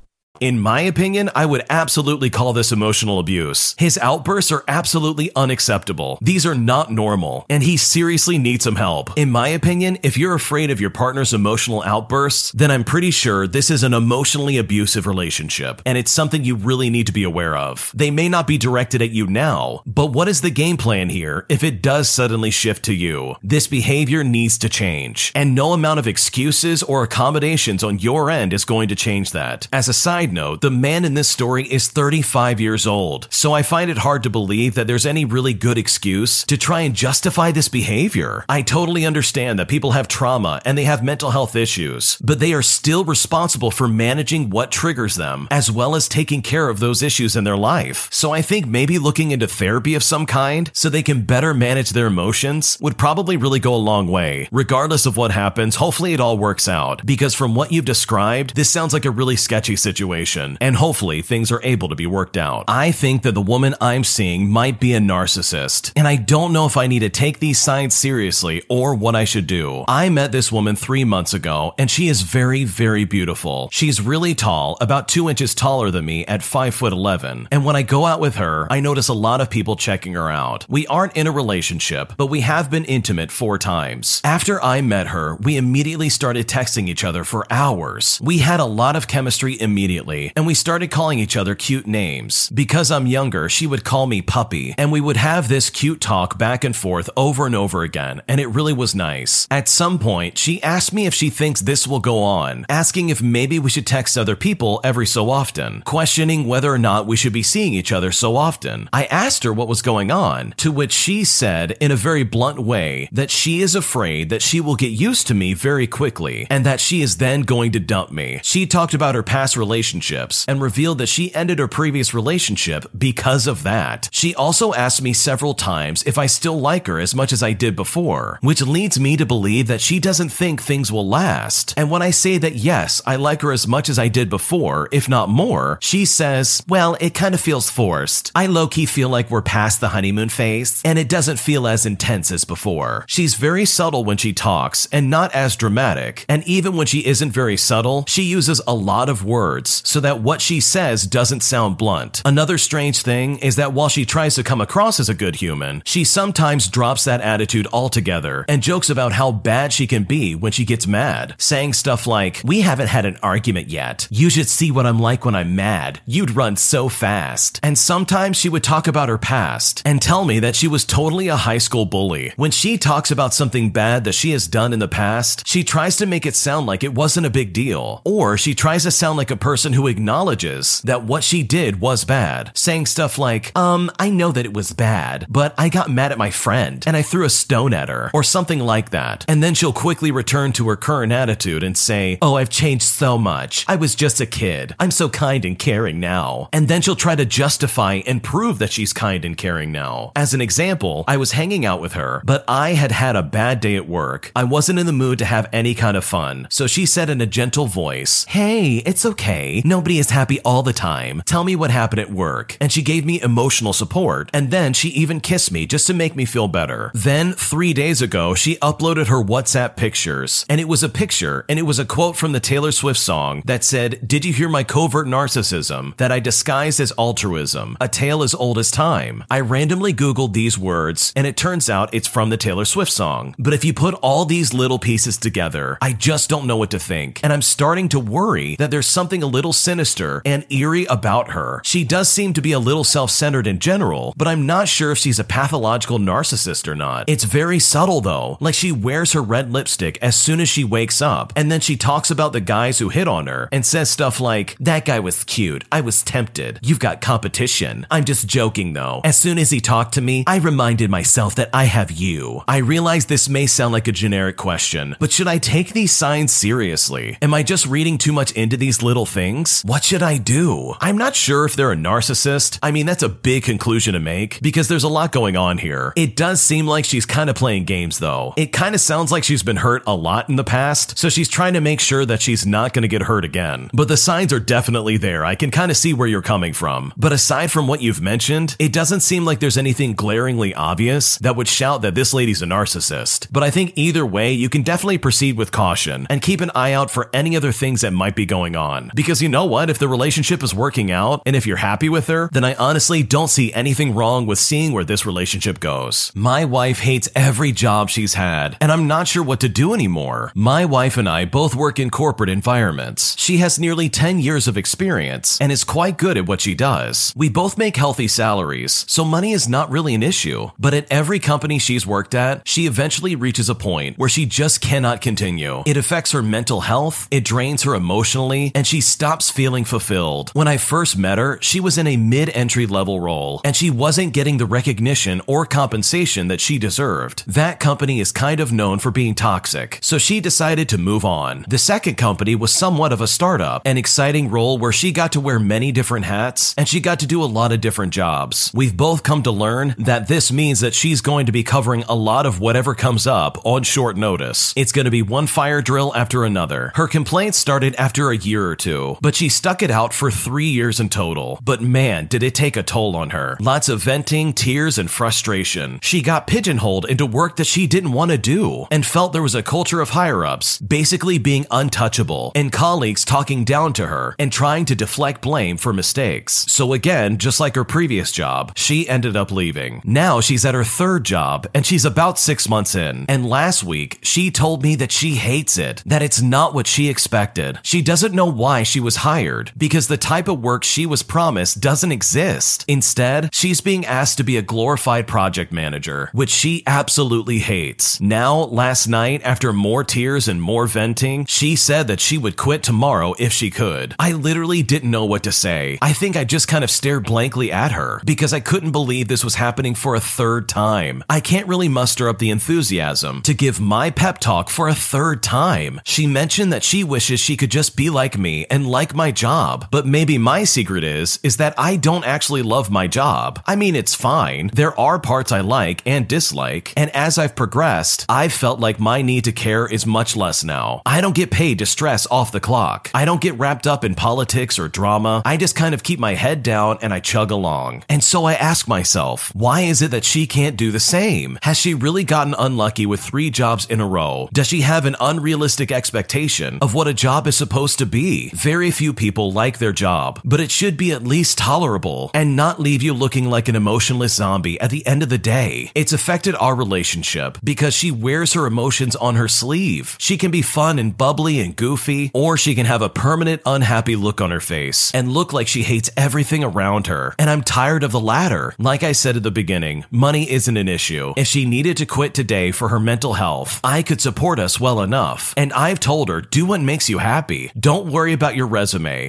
In 0.41 0.59
my 0.59 0.81
opinion, 0.81 1.29
I 1.35 1.45
would 1.45 1.63
absolutely 1.69 2.31
call 2.31 2.51
this 2.51 2.71
emotional 2.71 3.19
abuse. 3.19 3.75
His 3.77 3.99
outbursts 3.99 4.51
are 4.51 4.63
absolutely 4.67 5.29
unacceptable. 5.35 6.17
These 6.19 6.47
are 6.47 6.55
not 6.55 6.91
normal, 6.91 7.45
and 7.47 7.61
he 7.61 7.77
seriously 7.77 8.39
needs 8.39 8.63
some 8.63 8.75
help. 8.75 9.15
In 9.15 9.29
my 9.29 9.49
opinion, 9.49 9.99
if 10.01 10.17
you're 10.17 10.33
afraid 10.33 10.71
of 10.71 10.81
your 10.81 10.89
partner's 10.89 11.31
emotional 11.31 11.83
outbursts, 11.83 12.51
then 12.53 12.71
I'm 12.71 12.83
pretty 12.83 13.11
sure 13.11 13.45
this 13.45 13.69
is 13.69 13.83
an 13.83 13.93
emotionally 13.93 14.57
abusive 14.57 15.05
relationship, 15.05 15.79
and 15.85 15.95
it's 15.95 16.09
something 16.09 16.43
you 16.43 16.55
really 16.55 16.89
need 16.89 17.05
to 17.05 17.13
be 17.13 17.23
aware 17.23 17.55
of. 17.55 17.91
They 17.93 18.09
may 18.09 18.27
not 18.27 18.47
be 18.47 18.57
directed 18.57 19.03
at 19.03 19.11
you 19.11 19.27
now, 19.27 19.83
but 19.85 20.07
what 20.07 20.27
is 20.27 20.41
the 20.41 20.49
game 20.49 20.77
plan 20.77 21.09
here 21.09 21.45
if 21.49 21.63
it 21.63 21.83
does 21.83 22.09
suddenly 22.09 22.49
shift 22.49 22.83
to 22.85 22.95
you? 22.95 23.35
This 23.43 23.67
behavior 23.67 24.23
needs 24.23 24.57
to 24.57 24.69
change, 24.69 25.31
and 25.35 25.53
no 25.53 25.73
amount 25.73 25.99
of 25.99 26.07
excuses 26.07 26.81
or 26.81 27.03
accommodations 27.03 27.83
on 27.83 27.99
your 27.99 28.31
end 28.31 28.53
is 28.53 28.65
going 28.65 28.87
to 28.87 28.95
change 28.95 29.33
that. 29.33 29.67
As 29.71 29.87
a 29.87 29.93
side 29.93 30.30
note, 30.31 30.61
the 30.61 30.71
man 30.71 31.05
in 31.05 31.13
this 31.13 31.29
story 31.29 31.65
is 31.65 31.87
35 31.87 32.59
years 32.59 32.87
old, 32.87 33.27
so 33.29 33.53
I 33.53 33.63
find 33.63 33.91
it 33.91 33.99
hard 33.99 34.23
to 34.23 34.29
believe 34.29 34.75
that 34.75 34.87
there's 34.87 35.05
any 35.05 35.25
really 35.25 35.53
good 35.53 35.77
excuse 35.77 36.43
to 36.45 36.57
try 36.57 36.81
and 36.81 36.95
justify 36.95 37.51
this 37.51 37.67
behavior. 37.67 38.45
I 38.47 38.61
totally 38.61 39.05
understand 39.05 39.59
that 39.59 39.67
people 39.67 39.91
have 39.91 40.07
trauma 40.07 40.61
and 40.65 40.77
they 40.77 40.85
have 40.85 41.03
mental 41.03 41.31
health 41.31 41.55
issues, 41.55 42.17
but 42.23 42.39
they 42.39 42.53
are 42.53 42.61
still 42.61 43.03
responsible 43.03 43.71
for 43.71 43.87
managing 43.87 44.49
what 44.49 44.71
triggers 44.71 45.15
them, 45.15 45.47
as 45.51 45.71
well 45.71 45.95
as 45.95 46.07
taking 46.07 46.41
care 46.41 46.69
of 46.69 46.79
those 46.79 47.03
issues 47.03 47.35
in 47.35 47.43
their 47.43 47.57
life. 47.57 48.07
So 48.11 48.31
I 48.31 48.41
think 48.41 48.65
maybe 48.65 48.97
looking 48.97 49.31
into 49.31 49.47
therapy 49.47 49.95
of 49.95 50.03
some 50.03 50.25
kind 50.25 50.71
so 50.73 50.89
they 50.89 51.03
can 51.03 51.23
better 51.23 51.53
manage 51.53 51.91
their 51.91 52.07
emotions 52.07 52.77
would 52.81 52.97
probably 52.97 53.37
really 53.37 53.59
go 53.59 53.75
a 53.75 53.75
long 53.75 54.07
way. 54.07 54.47
Regardless 54.51 55.05
of 55.05 55.17
what 55.17 55.31
happens, 55.31 55.75
hopefully 55.75 56.13
it 56.13 56.19
all 56.19 56.37
works 56.37 56.67
out, 56.67 57.05
because 57.05 57.35
from 57.35 57.55
what 57.55 57.71
you've 57.71 57.85
described, 57.85 58.55
this 58.55 58.69
sounds 58.69 58.93
like 58.93 59.05
a 59.05 59.11
really 59.11 59.35
sketchy 59.35 59.75
situation. 59.75 60.20
Situation, 60.21 60.57
and 60.61 60.75
hopefully 60.75 61.21
things 61.21 61.51
are 61.51 61.61
able 61.63 61.89
to 61.89 61.95
be 61.95 62.05
worked 62.05 62.37
out. 62.37 62.65
I 62.67 62.91
think 62.91 63.23
that 63.23 63.33
the 63.33 63.41
woman 63.41 63.73
I'm 63.81 64.03
seeing 64.03 64.49
might 64.49 64.79
be 64.79 64.93
a 64.93 64.99
narcissist, 64.99 65.91
and 65.95 66.07
I 66.07 66.15
don't 66.15 66.53
know 66.53 66.65
if 66.65 66.77
I 66.77 66.87
need 66.87 66.99
to 66.99 67.09
take 67.09 67.39
these 67.39 67.59
signs 67.59 67.95
seriously 67.95 68.61
or 68.69 68.93
what 68.93 69.15
I 69.15 69.25
should 69.25 69.47
do. 69.47 69.83
I 69.87 70.09
met 70.09 70.31
this 70.31 70.51
woman 70.51 70.75
three 70.75 71.03
months 71.03 71.33
ago, 71.33 71.73
and 71.77 71.89
she 71.89 72.07
is 72.07 72.21
very, 72.21 72.63
very 72.63 73.05
beautiful. 73.05 73.69
She's 73.71 74.01
really 74.01 74.35
tall, 74.35 74.77
about 74.79 75.07
two 75.07 75.29
inches 75.29 75.55
taller 75.55 75.91
than 75.91 76.05
me 76.05 76.25
at 76.25 76.43
5 76.43 76.75
foot 76.75 76.93
11, 76.93 77.47
and 77.51 77.65
when 77.65 77.75
I 77.75 77.81
go 77.81 78.05
out 78.05 78.19
with 78.19 78.35
her, 78.35 78.67
I 78.69 78.79
notice 78.79 79.07
a 79.07 79.13
lot 79.13 79.41
of 79.41 79.49
people 79.49 79.75
checking 79.75 80.13
her 80.13 80.29
out. 80.29 80.65
We 80.69 80.85
aren't 80.87 81.17
in 81.17 81.27
a 81.27 81.31
relationship, 81.31 82.13
but 82.17 82.27
we 82.27 82.41
have 82.41 82.69
been 82.69 82.85
intimate 82.85 83.31
four 83.31 83.57
times. 83.57 84.21
After 84.23 84.61
I 84.61 84.81
met 84.81 85.07
her, 85.07 85.35
we 85.35 85.57
immediately 85.57 86.09
started 86.09 86.47
texting 86.47 86.87
each 86.87 87.03
other 87.03 87.23
for 87.23 87.47
hours. 87.49 88.19
We 88.21 88.39
had 88.39 88.59
a 88.59 88.65
lot 88.65 88.95
of 88.95 89.07
chemistry 89.07 89.59
immediately, 89.59 90.00
and 90.35 90.47
we 90.47 90.53
started 90.53 90.89
calling 90.89 91.19
each 91.19 91.37
other 91.37 91.55
cute 91.55 91.87
names. 91.87 92.49
Because 92.49 92.91
I'm 92.91 93.05
younger, 93.05 93.49
she 93.49 93.67
would 93.67 93.83
call 93.83 94.07
me 94.07 94.21
puppy, 94.21 94.73
and 94.77 94.91
we 94.91 95.01
would 95.01 95.17
have 95.17 95.47
this 95.47 95.69
cute 95.69 96.01
talk 96.01 96.37
back 96.37 96.63
and 96.63 96.75
forth 96.75 97.09
over 97.15 97.45
and 97.45 97.55
over 97.55 97.83
again, 97.83 98.21
and 98.27 98.41
it 98.41 98.47
really 98.47 98.73
was 98.73 98.95
nice. 98.95 99.47
At 99.51 99.69
some 99.69 99.99
point, 99.99 100.37
she 100.37 100.61
asked 100.63 100.93
me 100.93 101.05
if 101.05 101.13
she 101.13 101.29
thinks 101.29 101.61
this 101.61 101.87
will 101.87 101.99
go 101.99 102.19
on, 102.19 102.65
asking 102.67 103.09
if 103.09 103.21
maybe 103.21 103.59
we 103.59 103.69
should 103.69 103.87
text 103.87 104.17
other 104.17 104.35
people 104.35 104.81
every 104.83 105.05
so 105.05 105.29
often, 105.29 105.81
questioning 105.83 106.47
whether 106.47 106.71
or 106.73 106.79
not 106.79 107.05
we 107.05 107.15
should 107.15 107.33
be 107.33 107.43
seeing 107.43 107.73
each 107.73 107.91
other 107.91 108.11
so 108.11 108.35
often. 108.35 108.89
I 108.91 109.05
asked 109.05 109.43
her 109.43 109.53
what 109.53 109.67
was 109.67 109.81
going 109.81 110.11
on, 110.11 110.53
to 110.57 110.71
which 110.71 110.91
she 110.91 111.23
said 111.23 111.71
in 111.79 111.91
a 111.91 111.95
very 111.95 112.23
blunt 112.23 112.59
way 112.59 113.09
that 113.11 113.29
she 113.29 113.61
is 113.61 113.75
afraid 113.75 114.29
that 114.29 114.41
she 114.41 114.59
will 114.59 114.75
get 114.75 114.91
used 114.91 115.27
to 115.27 115.33
me 115.33 115.53
very 115.53 115.87
quickly 115.87 116.47
and 116.49 116.65
that 116.65 116.79
she 116.79 117.01
is 117.01 117.17
then 117.17 117.41
going 117.41 117.71
to 117.71 117.79
dump 117.79 118.11
me. 118.11 118.39
She 118.43 118.65
talked 118.65 118.93
about 118.93 119.15
her 119.15 119.23
past 119.23 119.57
relationships 119.91 120.45
and 120.47 120.61
revealed 120.61 120.97
that 120.99 121.07
she 121.07 121.33
ended 121.35 121.59
her 121.59 121.67
previous 121.67 122.13
relationship 122.13 122.85
because 122.97 123.47
of 123.47 123.63
that. 123.63 124.09
She 124.11 124.33
also 124.35 124.73
asked 124.73 125.01
me 125.01 125.13
several 125.13 125.53
times 125.53 126.03
if 126.03 126.17
I 126.17 126.27
still 126.27 126.59
like 126.59 126.87
her 126.87 126.99
as 126.99 127.13
much 127.13 127.33
as 127.33 127.43
I 127.43 127.53
did 127.53 127.75
before, 127.75 128.39
which 128.41 128.61
leads 128.61 128.99
me 128.99 129.17
to 129.17 129.25
believe 129.25 129.67
that 129.67 129.81
she 129.81 129.99
doesn't 129.99 130.29
think 130.29 130.61
things 130.61 130.91
will 130.91 131.07
last. 131.07 131.73
And 131.77 131.91
when 131.91 132.01
I 132.01 132.11
say 132.11 132.37
that 132.37 132.55
yes, 132.55 133.01
I 133.05 133.17
like 133.17 133.41
her 133.41 133.51
as 133.51 133.67
much 133.67 133.89
as 133.89 133.99
I 133.99 134.07
did 134.07 134.29
before, 134.29 134.87
if 134.91 135.09
not 135.09 135.29
more, 135.29 135.77
she 135.81 136.05
says, 136.05 136.63
well, 136.67 136.95
it 137.01 137.13
kind 137.13 137.35
of 137.35 137.41
feels 137.41 137.69
forced. 137.69 138.31
I 138.33 138.47
low 138.47 138.67
key 138.67 138.85
feel 138.85 139.09
like 139.09 139.29
we're 139.29 139.41
past 139.41 139.81
the 139.81 139.89
honeymoon 139.89 140.29
phase, 140.29 140.81
and 140.85 140.97
it 140.97 141.09
doesn't 141.09 141.39
feel 141.39 141.67
as 141.67 141.85
intense 141.85 142.31
as 142.31 142.45
before. 142.45 143.05
She's 143.07 143.35
very 143.35 143.65
subtle 143.65 144.05
when 144.05 144.17
she 144.17 144.33
talks 144.33 144.87
and 144.91 145.09
not 145.09 145.33
as 145.35 145.55
dramatic, 145.55 146.25
and 146.29 146.43
even 146.47 146.77
when 146.77 146.87
she 146.87 147.05
isn't 147.05 147.31
very 147.31 147.57
subtle, 147.57 148.05
she 148.07 148.23
uses 148.23 148.61
a 148.67 148.73
lot 148.73 149.09
of 149.09 149.25
words 149.25 149.80
so 149.83 149.99
that 149.99 150.21
what 150.21 150.41
she 150.41 150.59
says 150.59 151.03
doesn't 151.03 151.41
sound 151.41 151.77
blunt. 151.77 152.21
Another 152.25 152.57
strange 152.57 153.01
thing 153.01 153.37
is 153.39 153.55
that 153.55 153.73
while 153.73 153.89
she 153.89 154.05
tries 154.05 154.35
to 154.35 154.43
come 154.43 154.61
across 154.61 154.99
as 154.99 155.09
a 155.09 155.13
good 155.13 155.35
human, 155.35 155.81
she 155.85 156.03
sometimes 156.03 156.67
drops 156.67 157.03
that 157.05 157.21
attitude 157.21 157.67
altogether 157.73 158.45
and 158.47 158.61
jokes 158.61 158.89
about 158.89 159.13
how 159.13 159.31
bad 159.31 159.73
she 159.73 159.87
can 159.87 160.03
be 160.03 160.35
when 160.35 160.51
she 160.51 160.65
gets 160.65 160.87
mad, 160.87 161.35
saying 161.37 161.73
stuff 161.73 162.07
like, 162.07 162.41
We 162.43 162.61
haven't 162.61 162.87
had 162.87 163.05
an 163.05 163.17
argument 163.23 163.67
yet. 163.67 164.07
You 164.09 164.29
should 164.29 164.47
see 164.47 164.71
what 164.71 164.85
I'm 164.85 164.99
like 164.99 165.25
when 165.25 165.35
I'm 165.35 165.55
mad. 165.55 166.01
You'd 166.05 166.35
run 166.35 166.55
so 166.55 166.89
fast. 166.89 167.59
And 167.63 167.77
sometimes 167.77 168.37
she 168.37 168.49
would 168.49 168.63
talk 168.63 168.87
about 168.87 169.09
her 169.09 169.17
past 169.17 169.81
and 169.85 170.01
tell 170.01 170.25
me 170.25 170.39
that 170.39 170.55
she 170.55 170.67
was 170.67 170.85
totally 170.85 171.27
a 171.27 171.35
high 171.35 171.57
school 171.57 171.85
bully. 171.85 172.33
When 172.35 172.51
she 172.51 172.77
talks 172.77 173.11
about 173.11 173.33
something 173.33 173.71
bad 173.71 174.03
that 174.03 174.13
she 174.13 174.31
has 174.31 174.47
done 174.47 174.73
in 174.73 174.79
the 174.79 174.87
past, 174.87 175.47
she 175.47 175.63
tries 175.63 175.97
to 175.97 176.05
make 176.05 176.25
it 176.25 176.35
sound 176.35 176.65
like 176.65 176.83
it 176.83 176.93
wasn't 176.93 177.25
a 177.25 177.31
big 177.31 177.53
deal. 177.53 178.01
Or 178.05 178.37
she 178.37 178.53
tries 178.55 178.83
to 178.83 178.91
sound 178.91 179.17
like 179.17 179.31
a 179.31 179.37
person 179.37 179.70
who 179.73 179.87
acknowledges 179.87 180.81
that 180.81 181.03
what 181.03 181.23
she 181.23 181.43
did 181.43 181.79
was 181.79 182.03
bad, 182.05 182.51
saying 182.53 182.85
stuff 182.85 183.17
like, 183.17 183.51
Um, 183.57 183.89
I 183.99 184.09
know 184.09 184.31
that 184.31 184.45
it 184.45 184.53
was 184.53 184.73
bad, 184.73 185.25
but 185.29 185.53
I 185.57 185.69
got 185.69 185.89
mad 185.89 186.11
at 186.11 186.17
my 186.17 186.31
friend 186.31 186.83
and 186.85 186.95
I 186.97 187.01
threw 187.01 187.25
a 187.25 187.29
stone 187.29 187.73
at 187.73 187.89
her, 187.89 188.11
or 188.13 188.23
something 188.23 188.59
like 188.59 188.89
that. 188.91 189.25
And 189.27 189.41
then 189.41 189.53
she'll 189.53 189.73
quickly 189.73 190.11
return 190.11 190.51
to 190.53 190.67
her 190.69 190.75
current 190.75 191.11
attitude 191.11 191.63
and 191.63 191.77
say, 191.77 192.17
Oh, 192.21 192.35
I've 192.35 192.49
changed 192.49 192.83
so 192.83 193.17
much. 193.17 193.65
I 193.67 193.75
was 193.75 193.95
just 193.95 194.21
a 194.21 194.25
kid. 194.25 194.75
I'm 194.79 194.91
so 194.91 195.09
kind 195.09 195.45
and 195.45 195.57
caring 195.57 195.99
now. 195.99 196.49
And 196.53 196.67
then 196.67 196.81
she'll 196.81 196.95
try 196.95 197.15
to 197.15 197.25
justify 197.25 198.01
and 198.05 198.23
prove 198.23 198.59
that 198.59 198.71
she's 198.71 198.93
kind 198.93 199.25
and 199.25 199.37
caring 199.37 199.71
now. 199.71 200.11
As 200.15 200.33
an 200.33 200.41
example, 200.41 201.03
I 201.07 201.17
was 201.17 201.31
hanging 201.33 201.65
out 201.65 201.81
with 201.81 201.93
her, 201.93 202.21
but 202.25 202.43
I 202.47 202.73
had 202.73 202.91
had 202.91 203.15
a 203.15 203.23
bad 203.23 203.59
day 203.59 203.75
at 203.75 203.87
work. 203.87 204.31
I 204.35 204.43
wasn't 204.43 204.79
in 204.79 204.85
the 204.85 204.93
mood 204.93 205.19
to 205.19 205.25
have 205.25 205.49
any 205.53 205.73
kind 205.75 205.97
of 205.97 206.03
fun. 206.03 206.47
So 206.49 206.67
she 206.67 206.85
said 206.85 207.09
in 207.09 207.21
a 207.21 207.25
gentle 207.25 207.67
voice, 207.67 208.25
Hey, 208.29 208.77
it's 208.85 209.05
okay. 209.05 209.60
Nobody 209.63 209.99
is 209.99 210.09
happy 210.09 210.39
all 210.41 210.63
the 210.63 210.73
time. 210.73 211.21
Tell 211.25 211.43
me 211.43 211.55
what 211.55 211.71
happened 211.71 211.99
at 211.99 212.11
work. 212.11 212.57
And 212.59 212.71
she 212.71 212.81
gave 212.81 213.05
me 213.05 213.21
emotional 213.21 213.73
support. 213.73 214.29
And 214.33 214.51
then 214.51 214.73
she 214.73 214.89
even 214.89 215.19
kissed 215.19 215.51
me 215.51 215.65
just 215.65 215.87
to 215.87 215.93
make 215.93 216.15
me 216.15 216.25
feel 216.25 216.47
better. 216.47 216.91
Then, 216.93 217.33
three 217.33 217.73
days 217.73 218.01
ago, 218.01 218.33
she 218.33 218.57
uploaded 218.57 219.07
her 219.07 219.23
WhatsApp 219.23 219.75
pictures. 219.75 220.45
And 220.49 220.59
it 220.59 220.67
was 220.67 220.83
a 220.83 220.89
picture, 220.89 221.45
and 221.49 221.59
it 221.59 221.63
was 221.63 221.79
a 221.79 221.85
quote 221.85 222.15
from 222.15 222.31
the 222.31 222.39
Taylor 222.39 222.71
Swift 222.71 222.99
song 222.99 223.41
that 223.45 223.63
said, 223.63 224.07
Did 224.07 224.25
you 224.25 224.33
hear 224.33 224.49
my 224.49 224.63
covert 224.63 225.07
narcissism 225.07 225.95
that 225.97 226.11
I 226.11 226.19
disguised 226.19 226.79
as 226.79 226.93
altruism? 226.97 227.77
A 227.79 227.87
tale 227.87 228.23
as 228.23 228.33
old 228.33 228.57
as 228.57 228.71
time. 228.71 229.23
I 229.29 229.39
randomly 229.39 229.93
Googled 229.93 230.33
these 230.33 230.57
words, 230.57 231.13
and 231.15 231.27
it 231.27 231.37
turns 231.37 231.69
out 231.69 231.93
it's 231.93 232.07
from 232.07 232.29
the 232.29 232.37
Taylor 232.37 232.65
Swift 232.65 232.91
song. 232.91 233.35
But 233.37 233.53
if 233.53 233.63
you 233.63 233.73
put 233.73 233.93
all 233.95 234.25
these 234.25 234.53
little 234.53 234.79
pieces 234.79 235.17
together, 235.17 235.77
I 235.81 235.93
just 235.93 236.29
don't 236.29 236.47
know 236.47 236.57
what 236.57 236.71
to 236.71 236.79
think. 236.79 237.19
And 237.23 237.31
I'm 237.31 237.41
starting 237.41 237.89
to 237.89 237.99
worry 237.99 238.55
that 238.57 238.71
there's 238.71 238.87
something 238.87 239.23
a 239.23 239.27
little 239.27 239.50
sinister 239.53 240.21
and 240.25 240.45
eerie 240.51 240.85
about 240.85 241.31
her. 241.31 241.61
She 241.63 241.83
does 241.83 242.09
seem 242.09 242.33
to 242.33 242.41
be 242.41 242.51
a 242.51 242.59
little 242.59 242.83
self 242.83 243.11
centered 243.11 243.47
in 243.47 243.59
general, 243.59 244.13
but 244.17 244.27
I'm 244.27 244.45
not 244.45 244.67
sure 244.67 244.91
if 244.91 244.97
she's 244.97 245.19
a 245.19 245.23
pathological 245.23 245.99
narcissist 245.99 246.67
or 246.67 246.75
not. 246.75 247.09
It's 247.09 247.23
very 247.23 247.59
subtle 247.59 248.01
though, 248.01 248.37
like 248.39 248.55
she 248.55 248.71
wears 248.71 249.13
her 249.13 249.21
red 249.21 249.51
lipstick 249.51 249.97
as 250.01 250.15
soon 250.15 250.39
as 250.39 250.49
she 250.49 250.63
wakes 250.63 251.01
up, 251.01 251.33
and 251.35 251.51
then 251.51 251.59
she 251.59 251.77
talks 251.77 252.11
about 252.11 252.33
the 252.33 252.41
guys 252.41 252.79
who 252.79 252.89
hit 252.89 253.07
on 253.07 253.27
her 253.27 253.49
and 253.51 253.65
says 253.65 253.89
stuff 253.89 254.19
like, 254.19 254.55
That 254.59 254.85
guy 254.85 254.99
was 254.99 255.23
cute. 255.23 255.63
I 255.71 255.81
was 255.81 256.03
tempted. 256.03 256.59
You've 256.61 256.79
got 256.79 257.01
competition. 257.01 257.85
I'm 257.89 258.05
just 258.05 258.27
joking 258.27 258.73
though. 258.73 259.01
As 259.03 259.17
soon 259.17 259.37
as 259.37 259.51
he 259.51 259.59
talked 259.59 259.93
to 259.95 260.01
me, 260.01 260.23
I 260.27 260.37
reminded 260.37 260.89
myself 260.89 261.35
that 261.35 261.49
I 261.53 261.65
have 261.65 261.91
you. 261.91 262.43
I 262.47 262.57
realize 262.57 263.05
this 263.05 263.29
may 263.29 263.47
sound 263.47 263.73
like 263.73 263.87
a 263.87 263.91
generic 263.91 264.37
question, 264.37 264.95
but 264.99 265.11
should 265.11 265.27
I 265.27 265.37
take 265.37 265.73
these 265.73 265.91
signs 265.91 266.31
seriously? 266.31 267.17
Am 267.21 267.33
I 267.33 267.43
just 267.43 267.65
reading 267.65 267.97
too 267.97 268.13
much 268.13 268.31
into 268.33 268.57
these 268.57 268.81
little 268.81 269.05
things? 269.05 269.40
What 269.65 269.83
should 269.83 270.03
I 270.03 270.17
do? 270.17 270.75
I'm 270.79 270.97
not 270.97 271.15
sure 271.15 271.45
if 271.45 271.55
they're 271.55 271.71
a 271.71 271.75
narcissist. 271.75 272.59
I 272.61 272.71
mean, 272.71 272.85
that's 272.85 273.03
a 273.03 273.09
big 273.09 273.43
conclusion 273.43 273.93
to 273.93 273.99
make 273.99 274.39
because 274.41 274.67
there's 274.67 274.83
a 274.83 274.89
lot 274.89 275.11
going 275.11 275.35
on 275.35 275.57
here. 275.57 275.93
It 275.95 276.15
does 276.15 276.41
seem 276.41 276.67
like 276.67 276.85
she's 276.85 277.05
kind 277.05 277.29
of 277.29 277.35
playing 277.35 277.65
games 277.65 277.99
though. 277.99 278.33
It 278.37 278.53
kind 278.53 278.75
of 278.75 278.81
sounds 278.81 279.11
like 279.11 279.23
she's 279.23 279.43
been 279.43 279.57
hurt 279.57 279.83
a 279.87 279.95
lot 279.95 280.29
in 280.29 280.35
the 280.35 280.43
past, 280.43 280.97
so 280.97 281.09
she's 281.09 281.29
trying 281.29 281.53
to 281.53 281.61
make 281.61 281.79
sure 281.79 282.05
that 282.05 282.21
she's 282.21 282.45
not 282.45 282.73
going 282.73 282.83
to 282.83 282.87
get 282.87 283.03
hurt 283.03 283.25
again. 283.25 283.69
But 283.73 283.87
the 283.87 283.97
signs 283.97 284.33
are 284.33 284.39
definitely 284.39 284.97
there. 284.97 285.25
I 285.25 285.35
can 285.35 285.49
kind 285.49 285.71
of 285.71 285.77
see 285.77 285.93
where 285.93 286.07
you're 286.07 286.21
coming 286.21 286.53
from. 286.53 286.93
But 286.97 287.13
aside 287.13 287.51
from 287.51 287.67
what 287.67 287.81
you've 287.81 288.01
mentioned, 288.01 288.55
it 288.59 288.73
doesn't 288.73 288.99
seem 288.99 289.25
like 289.25 289.39
there's 289.39 289.57
anything 289.57 289.93
glaringly 289.93 290.53
obvious 290.53 291.17
that 291.19 291.35
would 291.35 291.47
shout 291.47 291.81
that 291.81 291.95
this 291.95 292.13
lady's 292.13 292.41
a 292.41 292.45
narcissist. 292.45 293.27
But 293.31 293.43
I 293.43 293.49
think 293.49 293.73
either 293.75 294.05
way, 294.05 294.33
you 294.33 294.49
can 294.49 294.61
definitely 294.61 294.97
proceed 294.97 295.37
with 295.37 295.51
caution 295.51 296.05
and 296.09 296.21
keep 296.21 296.41
an 296.41 296.51
eye 296.53 296.73
out 296.73 296.91
for 296.91 297.09
any 297.13 297.35
other 297.35 297.51
things 297.51 297.81
that 297.81 297.91
might 297.91 298.15
be 298.15 298.25
going 298.25 298.55
on. 298.55 298.91
Because 298.93 299.21
you 299.21 299.29
know 299.29 299.30
what? 299.45 299.69
If 299.69 299.79
the 299.79 299.87
relationship 299.87 300.43
is 300.43 300.53
working 300.53 300.91
out 300.91 301.21
and 301.25 301.35
if 301.35 301.47
you're 301.47 301.57
happy 301.57 301.87
with 301.87 302.07
her, 302.07 302.29
then 302.33 302.43
I 302.43 302.53
honestly 302.55 303.01
don't 303.01 303.29
see 303.29 303.53
anything 303.53 303.95
wrong 303.95 304.25
with 304.25 304.39
seeing 304.39 304.73
where 304.73 304.83
this 304.83 305.05
relationship 305.05 305.61
goes. 305.61 306.11
My 306.13 306.43
wife 306.43 306.79
hates 306.79 307.07
every 307.15 307.53
job 307.53 307.89
she's 307.89 308.15
had, 308.15 308.57
and 308.59 308.73
I'm 308.73 308.87
not 308.87 309.07
sure 309.07 309.23
what 309.23 309.39
to 309.39 309.47
do 309.47 309.73
anymore. 309.73 310.33
My 310.35 310.65
wife 310.65 310.97
and 310.97 311.07
I 311.07 311.23
both 311.23 311.55
work 311.55 311.79
in 311.79 311.89
corporate 311.89 312.29
environments. 312.29 313.17
She 313.17 313.37
has 313.37 313.57
nearly 313.57 313.87
10 313.87 314.19
years 314.19 314.49
of 314.49 314.57
experience 314.57 315.39
and 315.39 315.49
is 315.49 315.63
quite 315.63 315.97
good 315.97 316.17
at 316.17 316.27
what 316.27 316.41
she 316.41 316.53
does. 316.53 317.13
We 317.15 317.29
both 317.29 317.57
make 317.57 317.77
healthy 317.77 318.09
salaries, 318.09 318.83
so 318.89 319.05
money 319.05 319.31
is 319.31 319.47
not 319.47 319.71
really 319.71 319.95
an 319.95 320.03
issue. 320.03 320.51
But 320.59 320.73
at 320.73 320.91
every 320.91 321.19
company 321.19 321.57
she's 321.57 321.87
worked 321.87 322.13
at, 322.13 322.45
she 322.45 322.65
eventually 322.65 323.15
reaches 323.15 323.49
a 323.49 323.55
point 323.55 323.97
where 323.97 324.09
she 324.09 324.25
just 324.25 324.59
cannot 324.59 324.99
continue. 324.99 325.63
It 325.65 325.77
affects 325.77 326.11
her 326.11 326.21
mental 326.21 326.61
health, 326.61 327.07
it 327.11 327.23
drains 327.23 327.63
her 327.63 327.75
emotionally, 327.75 328.51
and 328.53 328.67
she 328.67 328.81
stops 328.81 329.10
feeling 329.19 329.65
fulfilled. 329.65 330.31
When 330.33 330.47
I 330.47 330.55
first 330.55 330.97
met 330.97 331.17
her, 331.17 331.37
she 331.41 331.59
was 331.59 331.77
in 331.77 331.85
a 331.85 331.97
mid 331.97 332.29
entry 332.29 332.65
level 332.65 333.01
role, 333.01 333.41
and 333.43 333.53
she 333.53 333.69
wasn't 333.69 334.13
getting 334.13 334.37
the 334.37 334.45
recognition 334.45 335.21
or 335.27 335.45
compensation 335.45 336.29
that 336.29 336.39
she 336.39 336.57
deserved. 336.57 337.25
That 337.27 337.59
company 337.59 337.99
is 337.99 338.13
kind 338.13 338.39
of 338.39 338.53
known 338.53 338.79
for 338.79 338.89
being 338.89 339.13
toxic, 339.13 339.79
so 339.81 339.97
she 339.97 340.21
decided 340.21 340.69
to 340.69 340.77
move 340.77 341.03
on. 341.03 341.45
The 341.49 341.57
second 341.57 341.95
company 341.95 342.35
was 342.35 342.53
somewhat 342.53 342.93
of 342.93 343.01
a 343.01 343.07
startup, 343.07 343.63
an 343.65 343.77
exciting 343.77 344.29
role 344.29 344.57
where 344.57 344.71
she 344.71 344.93
got 344.93 345.11
to 345.11 345.19
wear 345.19 345.39
many 345.39 345.73
different 345.73 346.05
hats, 346.05 346.55
and 346.57 346.65
she 346.65 346.79
got 346.79 346.99
to 346.99 347.05
do 347.05 347.21
a 347.21 347.25
lot 347.25 347.51
of 347.51 347.59
different 347.59 347.91
jobs. 347.91 348.49
We've 348.53 348.77
both 348.77 349.03
come 349.03 349.23
to 349.23 349.31
learn 349.31 349.75
that 349.77 350.07
this 350.07 350.31
means 350.31 350.61
that 350.61 350.73
she's 350.73 351.01
going 351.01 351.25
to 351.25 351.33
be 351.33 351.43
covering 351.43 351.83
a 351.89 351.95
lot 351.95 352.25
of 352.25 352.39
whatever 352.39 352.73
comes 352.73 353.05
up 353.05 353.45
on 353.45 353.63
short 353.63 353.97
notice. 353.97 354.53
It's 354.55 354.71
going 354.71 354.85
to 354.85 354.91
be 354.91 355.01
one 355.01 355.27
fire 355.27 355.61
drill 355.61 355.91
after 355.95 356.23
another. 356.23 356.71
Her 356.75 356.87
complaints 356.87 357.37
started 357.37 357.75
after 357.75 358.09
a 358.09 358.17
year 358.17 358.47
or 358.47 358.55
two, 358.55 358.97
but 359.01 359.15
she 359.15 359.27
stuck 359.27 359.61
it 359.61 359.71
out 359.71 359.93
for 359.93 360.11
three 360.11 360.49
years 360.49 360.79
in 360.79 360.89
total. 360.89 361.39
But 361.43 361.61
man, 361.61 362.05
did 362.05 362.23
it 362.23 362.35
take 362.35 362.55
a 362.55 362.63
toll 362.63 362.95
on 362.95 363.09
her. 363.09 363.37
Lots 363.39 363.67
of 363.67 363.81
venting, 363.83 364.33
tears, 364.33 364.77
and 364.77 364.89
frustration. 364.89 365.79
She 365.81 366.01
got 366.01 366.27
pigeonholed 366.27 366.85
into 366.85 367.05
work 367.05 367.35
that 367.37 367.47
she 367.47 367.67
didn't 367.67 367.91
want 367.91 368.11
to 368.11 368.17
do 368.17 368.65
and 368.71 368.85
felt 368.85 369.13
there 369.13 369.21
was 369.21 369.35
a 369.35 369.43
culture 369.43 369.81
of 369.81 369.89
higher 369.89 370.23
ups 370.23 370.59
basically 370.59 371.17
being 371.17 371.45
untouchable 371.51 372.31
and 372.35 372.51
colleagues 372.51 373.03
talking 373.03 373.43
down 373.43 373.73
to 373.73 373.87
her 373.87 374.15
and 374.19 374.31
trying 374.31 374.65
to 374.65 374.75
deflect 374.75 375.21
blame 375.21 375.57
for 375.57 375.73
mistakes. 375.73 376.45
So 376.49 376.73
again, 376.73 377.17
just 377.17 377.39
like 377.39 377.55
her 377.55 377.63
previous 377.63 378.11
job, 378.11 378.53
she 378.55 378.87
ended 378.87 379.15
up 379.15 379.31
leaving. 379.31 379.81
Now 379.83 380.21
she's 380.21 380.45
at 380.45 380.55
her 380.55 380.63
third 380.63 381.03
job 381.03 381.47
and 381.53 381.65
she's 381.65 381.85
about 381.85 382.19
six 382.19 382.47
months 382.47 382.75
in. 382.75 383.05
And 383.09 383.27
last 383.27 383.63
week, 383.63 383.99
she 384.03 384.31
told 384.31 384.63
me 384.63 384.75
that 384.75 384.91
she 384.91 385.15
hates 385.15 385.57
it, 385.57 385.83
that 385.85 386.01
it's 386.01 386.21
not 386.21 386.53
what 386.53 386.67
she 386.67 386.89
expected. 386.89 387.59
She 387.63 387.81
doesn't 387.81 388.13
know 388.13 388.25
why 388.25 388.63
she 388.63 388.79
was 388.79 388.90
hired 388.97 389.51
because 389.57 389.87
the 389.87 389.97
type 389.97 390.27
of 390.27 390.41
work 390.41 390.63
she 390.63 390.85
was 390.85 391.03
promised 391.03 391.59
doesn't 391.59 391.91
exist. 391.91 392.65
Instead, 392.67 393.33
she's 393.33 393.61
being 393.61 393.85
asked 393.85 394.17
to 394.17 394.23
be 394.23 394.37
a 394.37 394.41
glorified 394.41 395.07
project 395.07 395.51
manager, 395.51 396.09
which 396.13 396.29
she 396.29 396.63
absolutely 396.65 397.39
hates. 397.39 397.99
Now, 398.01 398.39
last 398.39 398.87
night, 398.87 399.21
after 399.23 399.53
more 399.53 399.83
tears 399.83 400.27
and 400.27 400.41
more 400.41 400.67
venting, 400.67 401.25
she 401.25 401.55
said 401.55 401.87
that 401.87 401.99
she 401.99 402.17
would 402.17 402.37
quit 402.37 402.63
tomorrow 402.63 403.13
if 403.19 403.31
she 403.31 403.49
could. 403.49 403.95
I 403.99 404.11
literally 404.13 404.63
didn't 404.63 404.91
know 404.91 405.05
what 405.05 405.23
to 405.23 405.31
say. 405.31 405.77
I 405.81 405.93
think 405.93 406.15
I 406.15 406.23
just 406.23 406.47
kind 406.47 406.63
of 406.63 406.71
stared 406.71 407.05
blankly 407.05 407.51
at 407.51 407.71
her 407.71 408.01
because 408.05 408.33
I 408.33 408.39
couldn't 408.39 408.71
believe 408.71 409.07
this 409.07 409.23
was 409.23 409.35
happening 409.35 409.75
for 409.75 409.95
a 409.95 409.99
third 409.99 410.49
time. 410.49 411.03
I 411.09 411.19
can't 411.19 411.47
really 411.47 411.69
muster 411.69 412.09
up 412.09 412.19
the 412.19 412.29
enthusiasm 412.31 413.21
to 413.21 413.33
give 413.33 413.59
my 413.59 413.89
pep 413.89 414.17
talk 414.19 414.49
for 414.49 414.67
a 414.67 414.73
third 414.73 415.21
time. 415.21 415.81
She 415.85 416.07
mentioned 416.07 416.51
that 416.51 416.63
she 416.63 416.83
wishes 416.83 417.19
she 417.19 417.37
could 417.37 417.51
just 417.51 417.75
be 417.75 417.89
like 417.89 418.17
me 418.17 418.45
and 418.49 418.67
like 418.67 418.80
my 418.93 419.11
job, 419.11 419.67
but 419.69 419.85
maybe 419.85 420.17
my 420.17 420.43
secret 420.43 420.83
is 420.83 421.19
is 421.23 421.37
that 421.37 421.53
I 421.57 421.75
don't 421.75 422.03
actually 422.05 422.41
love 422.41 422.69
my 422.69 422.87
job. 422.87 423.41
I 423.45 423.55
mean, 423.55 423.75
it's 423.75 423.95
fine. 423.95 424.49
There 424.53 424.77
are 424.79 424.99
parts 424.99 425.31
I 425.31 425.41
like 425.41 425.81
and 425.85 426.07
dislike, 426.07 426.73
and 426.75 426.89
as 426.95 427.17
I've 427.17 427.35
progressed, 427.35 428.05
I've 428.09 428.33
felt 428.33 428.59
like 428.59 428.79
my 428.79 429.01
need 429.01 429.23
to 429.25 429.31
care 429.31 429.67
is 429.67 429.85
much 429.85 430.15
less 430.15 430.43
now. 430.43 430.81
I 430.85 430.99
don't 431.01 431.15
get 431.15 431.31
paid 431.31 431.59
to 431.59 431.65
stress 431.65 432.07
off 432.09 432.31
the 432.31 432.39
clock. 432.39 432.89
I 432.93 433.05
don't 433.05 433.21
get 433.21 433.37
wrapped 433.37 433.67
up 433.67 433.85
in 433.85 433.95
politics 433.95 434.57
or 434.57 434.67
drama. 434.67 435.21
I 435.25 435.37
just 435.37 435.55
kind 435.55 435.73
of 435.73 435.83
keep 435.83 435.99
my 435.99 436.15
head 436.15 436.43
down 436.43 436.79
and 436.81 436.93
I 436.93 436.99
chug 436.99 437.31
along. 437.31 437.83
And 437.87 438.03
so 438.03 438.25
I 438.25 438.33
ask 438.33 438.67
myself, 438.67 439.33
why 439.35 439.61
is 439.61 439.81
it 439.81 439.91
that 439.91 440.05
she 440.05 440.25
can't 440.25 440.57
do 440.57 440.71
the 440.71 440.79
same? 440.79 441.37
Has 441.43 441.57
she 441.57 441.73
really 441.73 442.03
gotten 442.03 442.35
unlucky 442.37 442.85
with 442.85 442.99
three 442.99 443.29
jobs 443.29 443.65
in 443.65 443.79
a 443.79 443.87
row? 443.87 444.29
Does 444.33 444.47
she 444.47 444.61
have 444.61 444.85
an 444.85 444.95
unrealistic 444.99 445.71
expectation 445.71 446.57
of 446.61 446.73
what 446.73 446.87
a 446.87 446.93
job 446.93 447.27
is 447.27 447.35
supposed 447.35 447.79
to 447.79 447.85
be? 447.85 448.29
Very 448.29 448.70
few 448.71 448.93
people 448.93 449.31
like 449.31 449.57
their 449.57 449.71
job, 449.71 450.19
but 450.23 450.39
it 450.39 450.51
should 450.51 450.77
be 450.77 450.91
at 450.91 451.03
least 451.03 451.37
tolerable 451.37 452.11
and 452.13 452.35
not 452.35 452.59
leave 452.59 452.81
you 452.81 452.93
looking 452.93 453.29
like 453.29 453.47
an 453.47 453.55
emotionless 453.55 454.13
zombie 454.15 454.59
at 454.59 454.69
the 454.69 454.85
end 454.87 455.03
of 455.03 455.09
the 455.09 455.17
day. 455.17 455.71
It's 455.75 455.93
affected 455.93 456.35
our 456.35 456.55
relationship 456.55 457.37
because 457.43 457.73
she 457.73 457.91
wears 457.91 458.33
her 458.33 458.45
emotions 458.45 458.95
on 458.95 459.15
her 459.15 459.27
sleeve. 459.27 459.95
She 459.99 460.17
can 460.17 460.31
be 460.31 460.41
fun 460.41 460.79
and 460.79 460.97
bubbly 460.97 461.39
and 461.39 461.55
goofy, 461.55 462.11
or 462.13 462.37
she 462.37 462.55
can 462.55 462.65
have 462.65 462.81
a 462.81 462.89
permanent 462.89 463.41
unhappy 463.45 463.95
look 463.95 464.21
on 464.21 464.31
her 464.31 464.39
face 464.39 464.91
and 464.93 465.11
look 465.11 465.33
like 465.33 465.47
she 465.47 465.63
hates 465.63 465.89
everything 465.97 466.43
around 466.43 466.87
her. 466.87 467.15
And 467.19 467.29
I'm 467.29 467.43
tired 467.43 467.83
of 467.83 467.91
the 467.91 467.99
latter. 467.99 468.53
Like 468.57 468.83
I 468.83 468.91
said 468.91 469.15
at 469.15 469.23
the 469.23 469.31
beginning, 469.31 469.85
money 469.91 470.29
isn't 470.29 470.57
an 470.57 470.67
issue. 470.67 471.13
If 471.17 471.27
she 471.27 471.45
needed 471.45 471.77
to 471.77 471.85
quit 471.85 472.13
today 472.13 472.51
for 472.51 472.69
her 472.69 472.79
mental 472.79 473.13
health, 473.13 473.59
I 473.63 473.83
could 473.83 474.01
support 474.01 474.39
us 474.39 474.59
well 474.59 474.81
enough. 474.81 475.33
And 475.37 475.53
I've 475.53 475.79
told 475.79 476.09
her, 476.09 476.21
do 476.21 476.45
what 476.45 476.61
makes 476.61 476.89
you 476.89 476.97
happy. 476.97 477.51
Don't 477.59 477.91
worry 477.91 478.13
about 478.13 478.35
your 478.35 478.47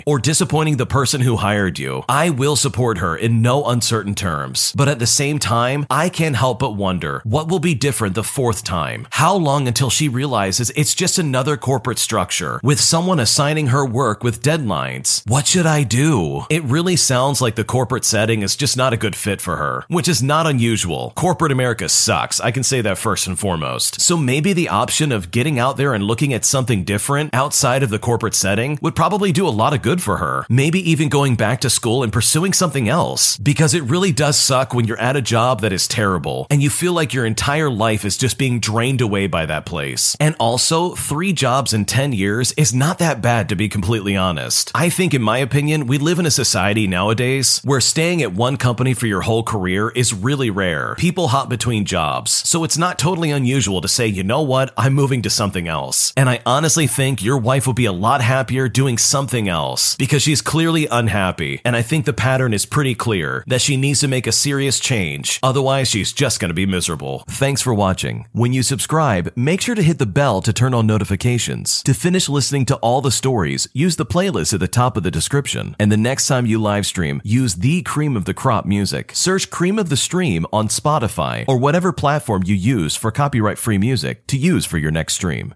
or 0.06 0.18
disappointing 0.18 0.76
the 0.76 0.86
person 0.86 1.20
who 1.20 1.36
hired 1.36 1.78
you. 1.78 2.02
I 2.08 2.30
will 2.30 2.56
support 2.56 2.98
her 2.98 3.16
in 3.16 3.42
no 3.42 3.64
uncertain 3.66 4.14
terms. 4.14 4.72
But 4.76 4.88
at 4.88 4.98
the 4.98 5.06
same 5.06 5.38
time, 5.38 5.86
I 5.90 6.08
can't 6.08 6.36
help 6.36 6.60
but 6.60 6.76
wonder 6.76 7.20
what 7.24 7.48
will 7.48 7.58
be 7.58 7.74
different 7.74 8.14
the 8.14 8.24
fourth 8.24 8.64
time. 8.64 9.06
How 9.10 9.34
long 9.34 9.68
until 9.68 9.90
she 9.90 10.08
realizes 10.08 10.70
it's 10.70 10.94
just 10.94 11.18
another 11.18 11.56
corporate 11.56 11.98
structure 11.98 12.60
with 12.62 12.80
someone 12.80 13.20
assigning 13.20 13.68
her 13.68 13.84
work 13.84 14.24
with 14.24 14.42
deadlines? 14.42 15.28
What 15.28 15.46
should 15.46 15.66
I 15.66 15.82
do? 15.82 16.44
It 16.48 16.62
really 16.64 16.96
sounds 16.96 17.40
like 17.40 17.56
the 17.56 17.64
corporate 17.64 18.04
setting 18.04 18.42
is 18.42 18.56
just 18.56 18.76
not 18.76 18.92
a 18.92 18.96
good 18.96 19.16
fit 19.16 19.40
for 19.40 19.56
her, 19.56 19.84
which 19.88 20.08
is 20.08 20.22
not 20.22 20.46
unusual. 20.46 21.12
Corporate 21.16 21.52
America 21.52 21.88
sucks. 21.88 22.40
I 22.40 22.50
can 22.50 22.62
say 22.62 22.80
that 22.80 22.98
first 22.98 23.26
and 23.26 23.38
foremost. 23.38 24.00
So 24.00 24.16
maybe 24.16 24.52
the 24.52 24.68
option 24.68 25.12
of 25.12 25.30
getting 25.30 25.58
out 25.58 25.76
there 25.76 25.94
and 25.94 26.04
looking 26.04 26.32
at 26.32 26.44
something 26.44 26.84
different 26.84 27.34
outside 27.34 27.82
of 27.82 27.90
the 27.90 27.98
corporate 27.98 28.34
setting 28.34 28.78
would 28.80 28.96
probably 28.96 29.32
do 29.32 29.41
a 29.46 29.50
lot 29.50 29.74
of 29.74 29.82
good 29.82 30.02
for 30.02 30.18
her. 30.18 30.46
Maybe 30.48 30.78
even 30.90 31.08
going 31.08 31.36
back 31.36 31.60
to 31.60 31.70
school 31.70 32.02
and 32.02 32.12
pursuing 32.12 32.52
something 32.52 32.88
else. 32.88 33.36
Because 33.38 33.74
it 33.74 33.82
really 33.84 34.12
does 34.12 34.38
suck 34.38 34.74
when 34.74 34.86
you're 34.86 34.98
at 34.98 35.16
a 35.16 35.22
job 35.22 35.60
that 35.60 35.72
is 35.72 35.88
terrible 35.88 36.46
and 36.50 36.62
you 36.62 36.70
feel 36.70 36.92
like 36.92 37.14
your 37.14 37.26
entire 37.26 37.70
life 37.70 38.04
is 38.04 38.16
just 38.16 38.38
being 38.38 38.60
drained 38.60 39.00
away 39.00 39.26
by 39.26 39.46
that 39.46 39.66
place. 39.66 40.16
And 40.20 40.36
also, 40.38 40.94
three 40.94 41.32
jobs 41.32 41.72
in 41.72 41.84
10 41.84 42.12
years 42.12 42.52
is 42.52 42.74
not 42.74 42.98
that 42.98 43.20
bad 43.20 43.48
to 43.48 43.56
be 43.56 43.68
completely 43.68 44.16
honest. 44.16 44.70
I 44.74 44.88
think, 44.88 45.14
in 45.14 45.22
my 45.22 45.38
opinion, 45.38 45.86
we 45.86 45.98
live 45.98 46.18
in 46.18 46.26
a 46.26 46.30
society 46.30 46.86
nowadays 46.86 47.60
where 47.64 47.80
staying 47.80 48.22
at 48.22 48.32
one 48.32 48.56
company 48.56 48.94
for 48.94 49.06
your 49.06 49.22
whole 49.22 49.42
career 49.42 49.90
is 49.90 50.14
really 50.14 50.50
rare. 50.50 50.94
People 50.96 51.28
hop 51.28 51.48
between 51.48 51.84
jobs, 51.84 52.30
so 52.48 52.64
it's 52.64 52.78
not 52.78 52.98
totally 52.98 53.30
unusual 53.30 53.80
to 53.80 53.88
say, 53.88 54.06
you 54.06 54.22
know 54.22 54.42
what, 54.42 54.72
I'm 54.76 54.94
moving 54.94 55.22
to 55.22 55.30
something 55.30 55.68
else. 55.68 56.12
And 56.16 56.28
I 56.28 56.40
honestly 56.46 56.86
think 56.86 57.22
your 57.22 57.38
wife 57.38 57.66
will 57.66 57.74
be 57.74 57.86
a 57.86 57.92
lot 57.92 58.20
happier 58.20 58.68
doing 58.68 58.98
something 59.32 59.48
else 59.48 59.96
because 59.96 60.20
she's 60.20 60.42
clearly 60.42 60.86
unhappy. 60.90 61.62
And 61.64 61.74
I 61.74 61.80
think 61.80 62.04
the 62.04 62.12
pattern 62.12 62.52
is 62.52 62.66
pretty 62.66 62.94
clear 62.94 63.44
that 63.46 63.62
she 63.62 63.78
needs 63.78 64.00
to 64.00 64.08
make 64.08 64.26
a 64.26 64.32
serious 64.32 64.78
change. 64.78 65.40
Otherwise, 65.42 65.88
she's 65.88 66.12
just 66.12 66.38
going 66.38 66.50
to 66.50 66.54
be 66.54 66.66
miserable. 66.66 67.24
Thanks 67.30 67.62
for 67.62 67.72
watching. 67.72 68.26
When 68.32 68.52
you 68.52 68.62
subscribe, 68.62 69.32
make 69.34 69.62
sure 69.62 69.74
to 69.74 69.82
hit 69.82 69.98
the 69.98 70.04
bell 70.20 70.42
to 70.42 70.52
turn 70.52 70.74
on 70.74 70.86
notifications. 70.86 71.82
To 71.84 71.94
finish 71.94 72.28
listening 72.28 72.66
to 72.66 72.76
all 72.76 73.00
the 73.00 73.10
stories, 73.10 73.68
use 73.72 73.96
the 73.96 74.04
playlist 74.04 74.52
at 74.52 74.60
the 74.60 74.68
top 74.68 74.98
of 74.98 75.02
the 75.02 75.10
description. 75.10 75.76
And 75.78 75.90
the 75.90 75.96
next 75.96 76.26
time 76.26 76.44
you 76.44 76.60
live 76.60 76.84
stream, 76.84 77.22
use 77.24 77.54
the 77.54 77.80
cream 77.82 78.18
of 78.18 78.26
the 78.26 78.34
crop 78.34 78.66
music. 78.66 79.12
Search 79.14 79.48
Cream 79.48 79.78
of 79.78 79.88
the 79.88 79.96
Stream 79.96 80.44
on 80.52 80.68
Spotify 80.68 81.46
or 81.48 81.56
whatever 81.56 81.90
platform 81.90 82.42
you 82.44 82.54
use 82.54 82.96
for 82.96 83.10
copyright 83.10 83.56
free 83.56 83.78
music 83.78 84.26
to 84.26 84.36
use 84.36 84.66
for 84.66 84.76
your 84.76 84.90
next 84.90 85.14
stream. 85.14 85.50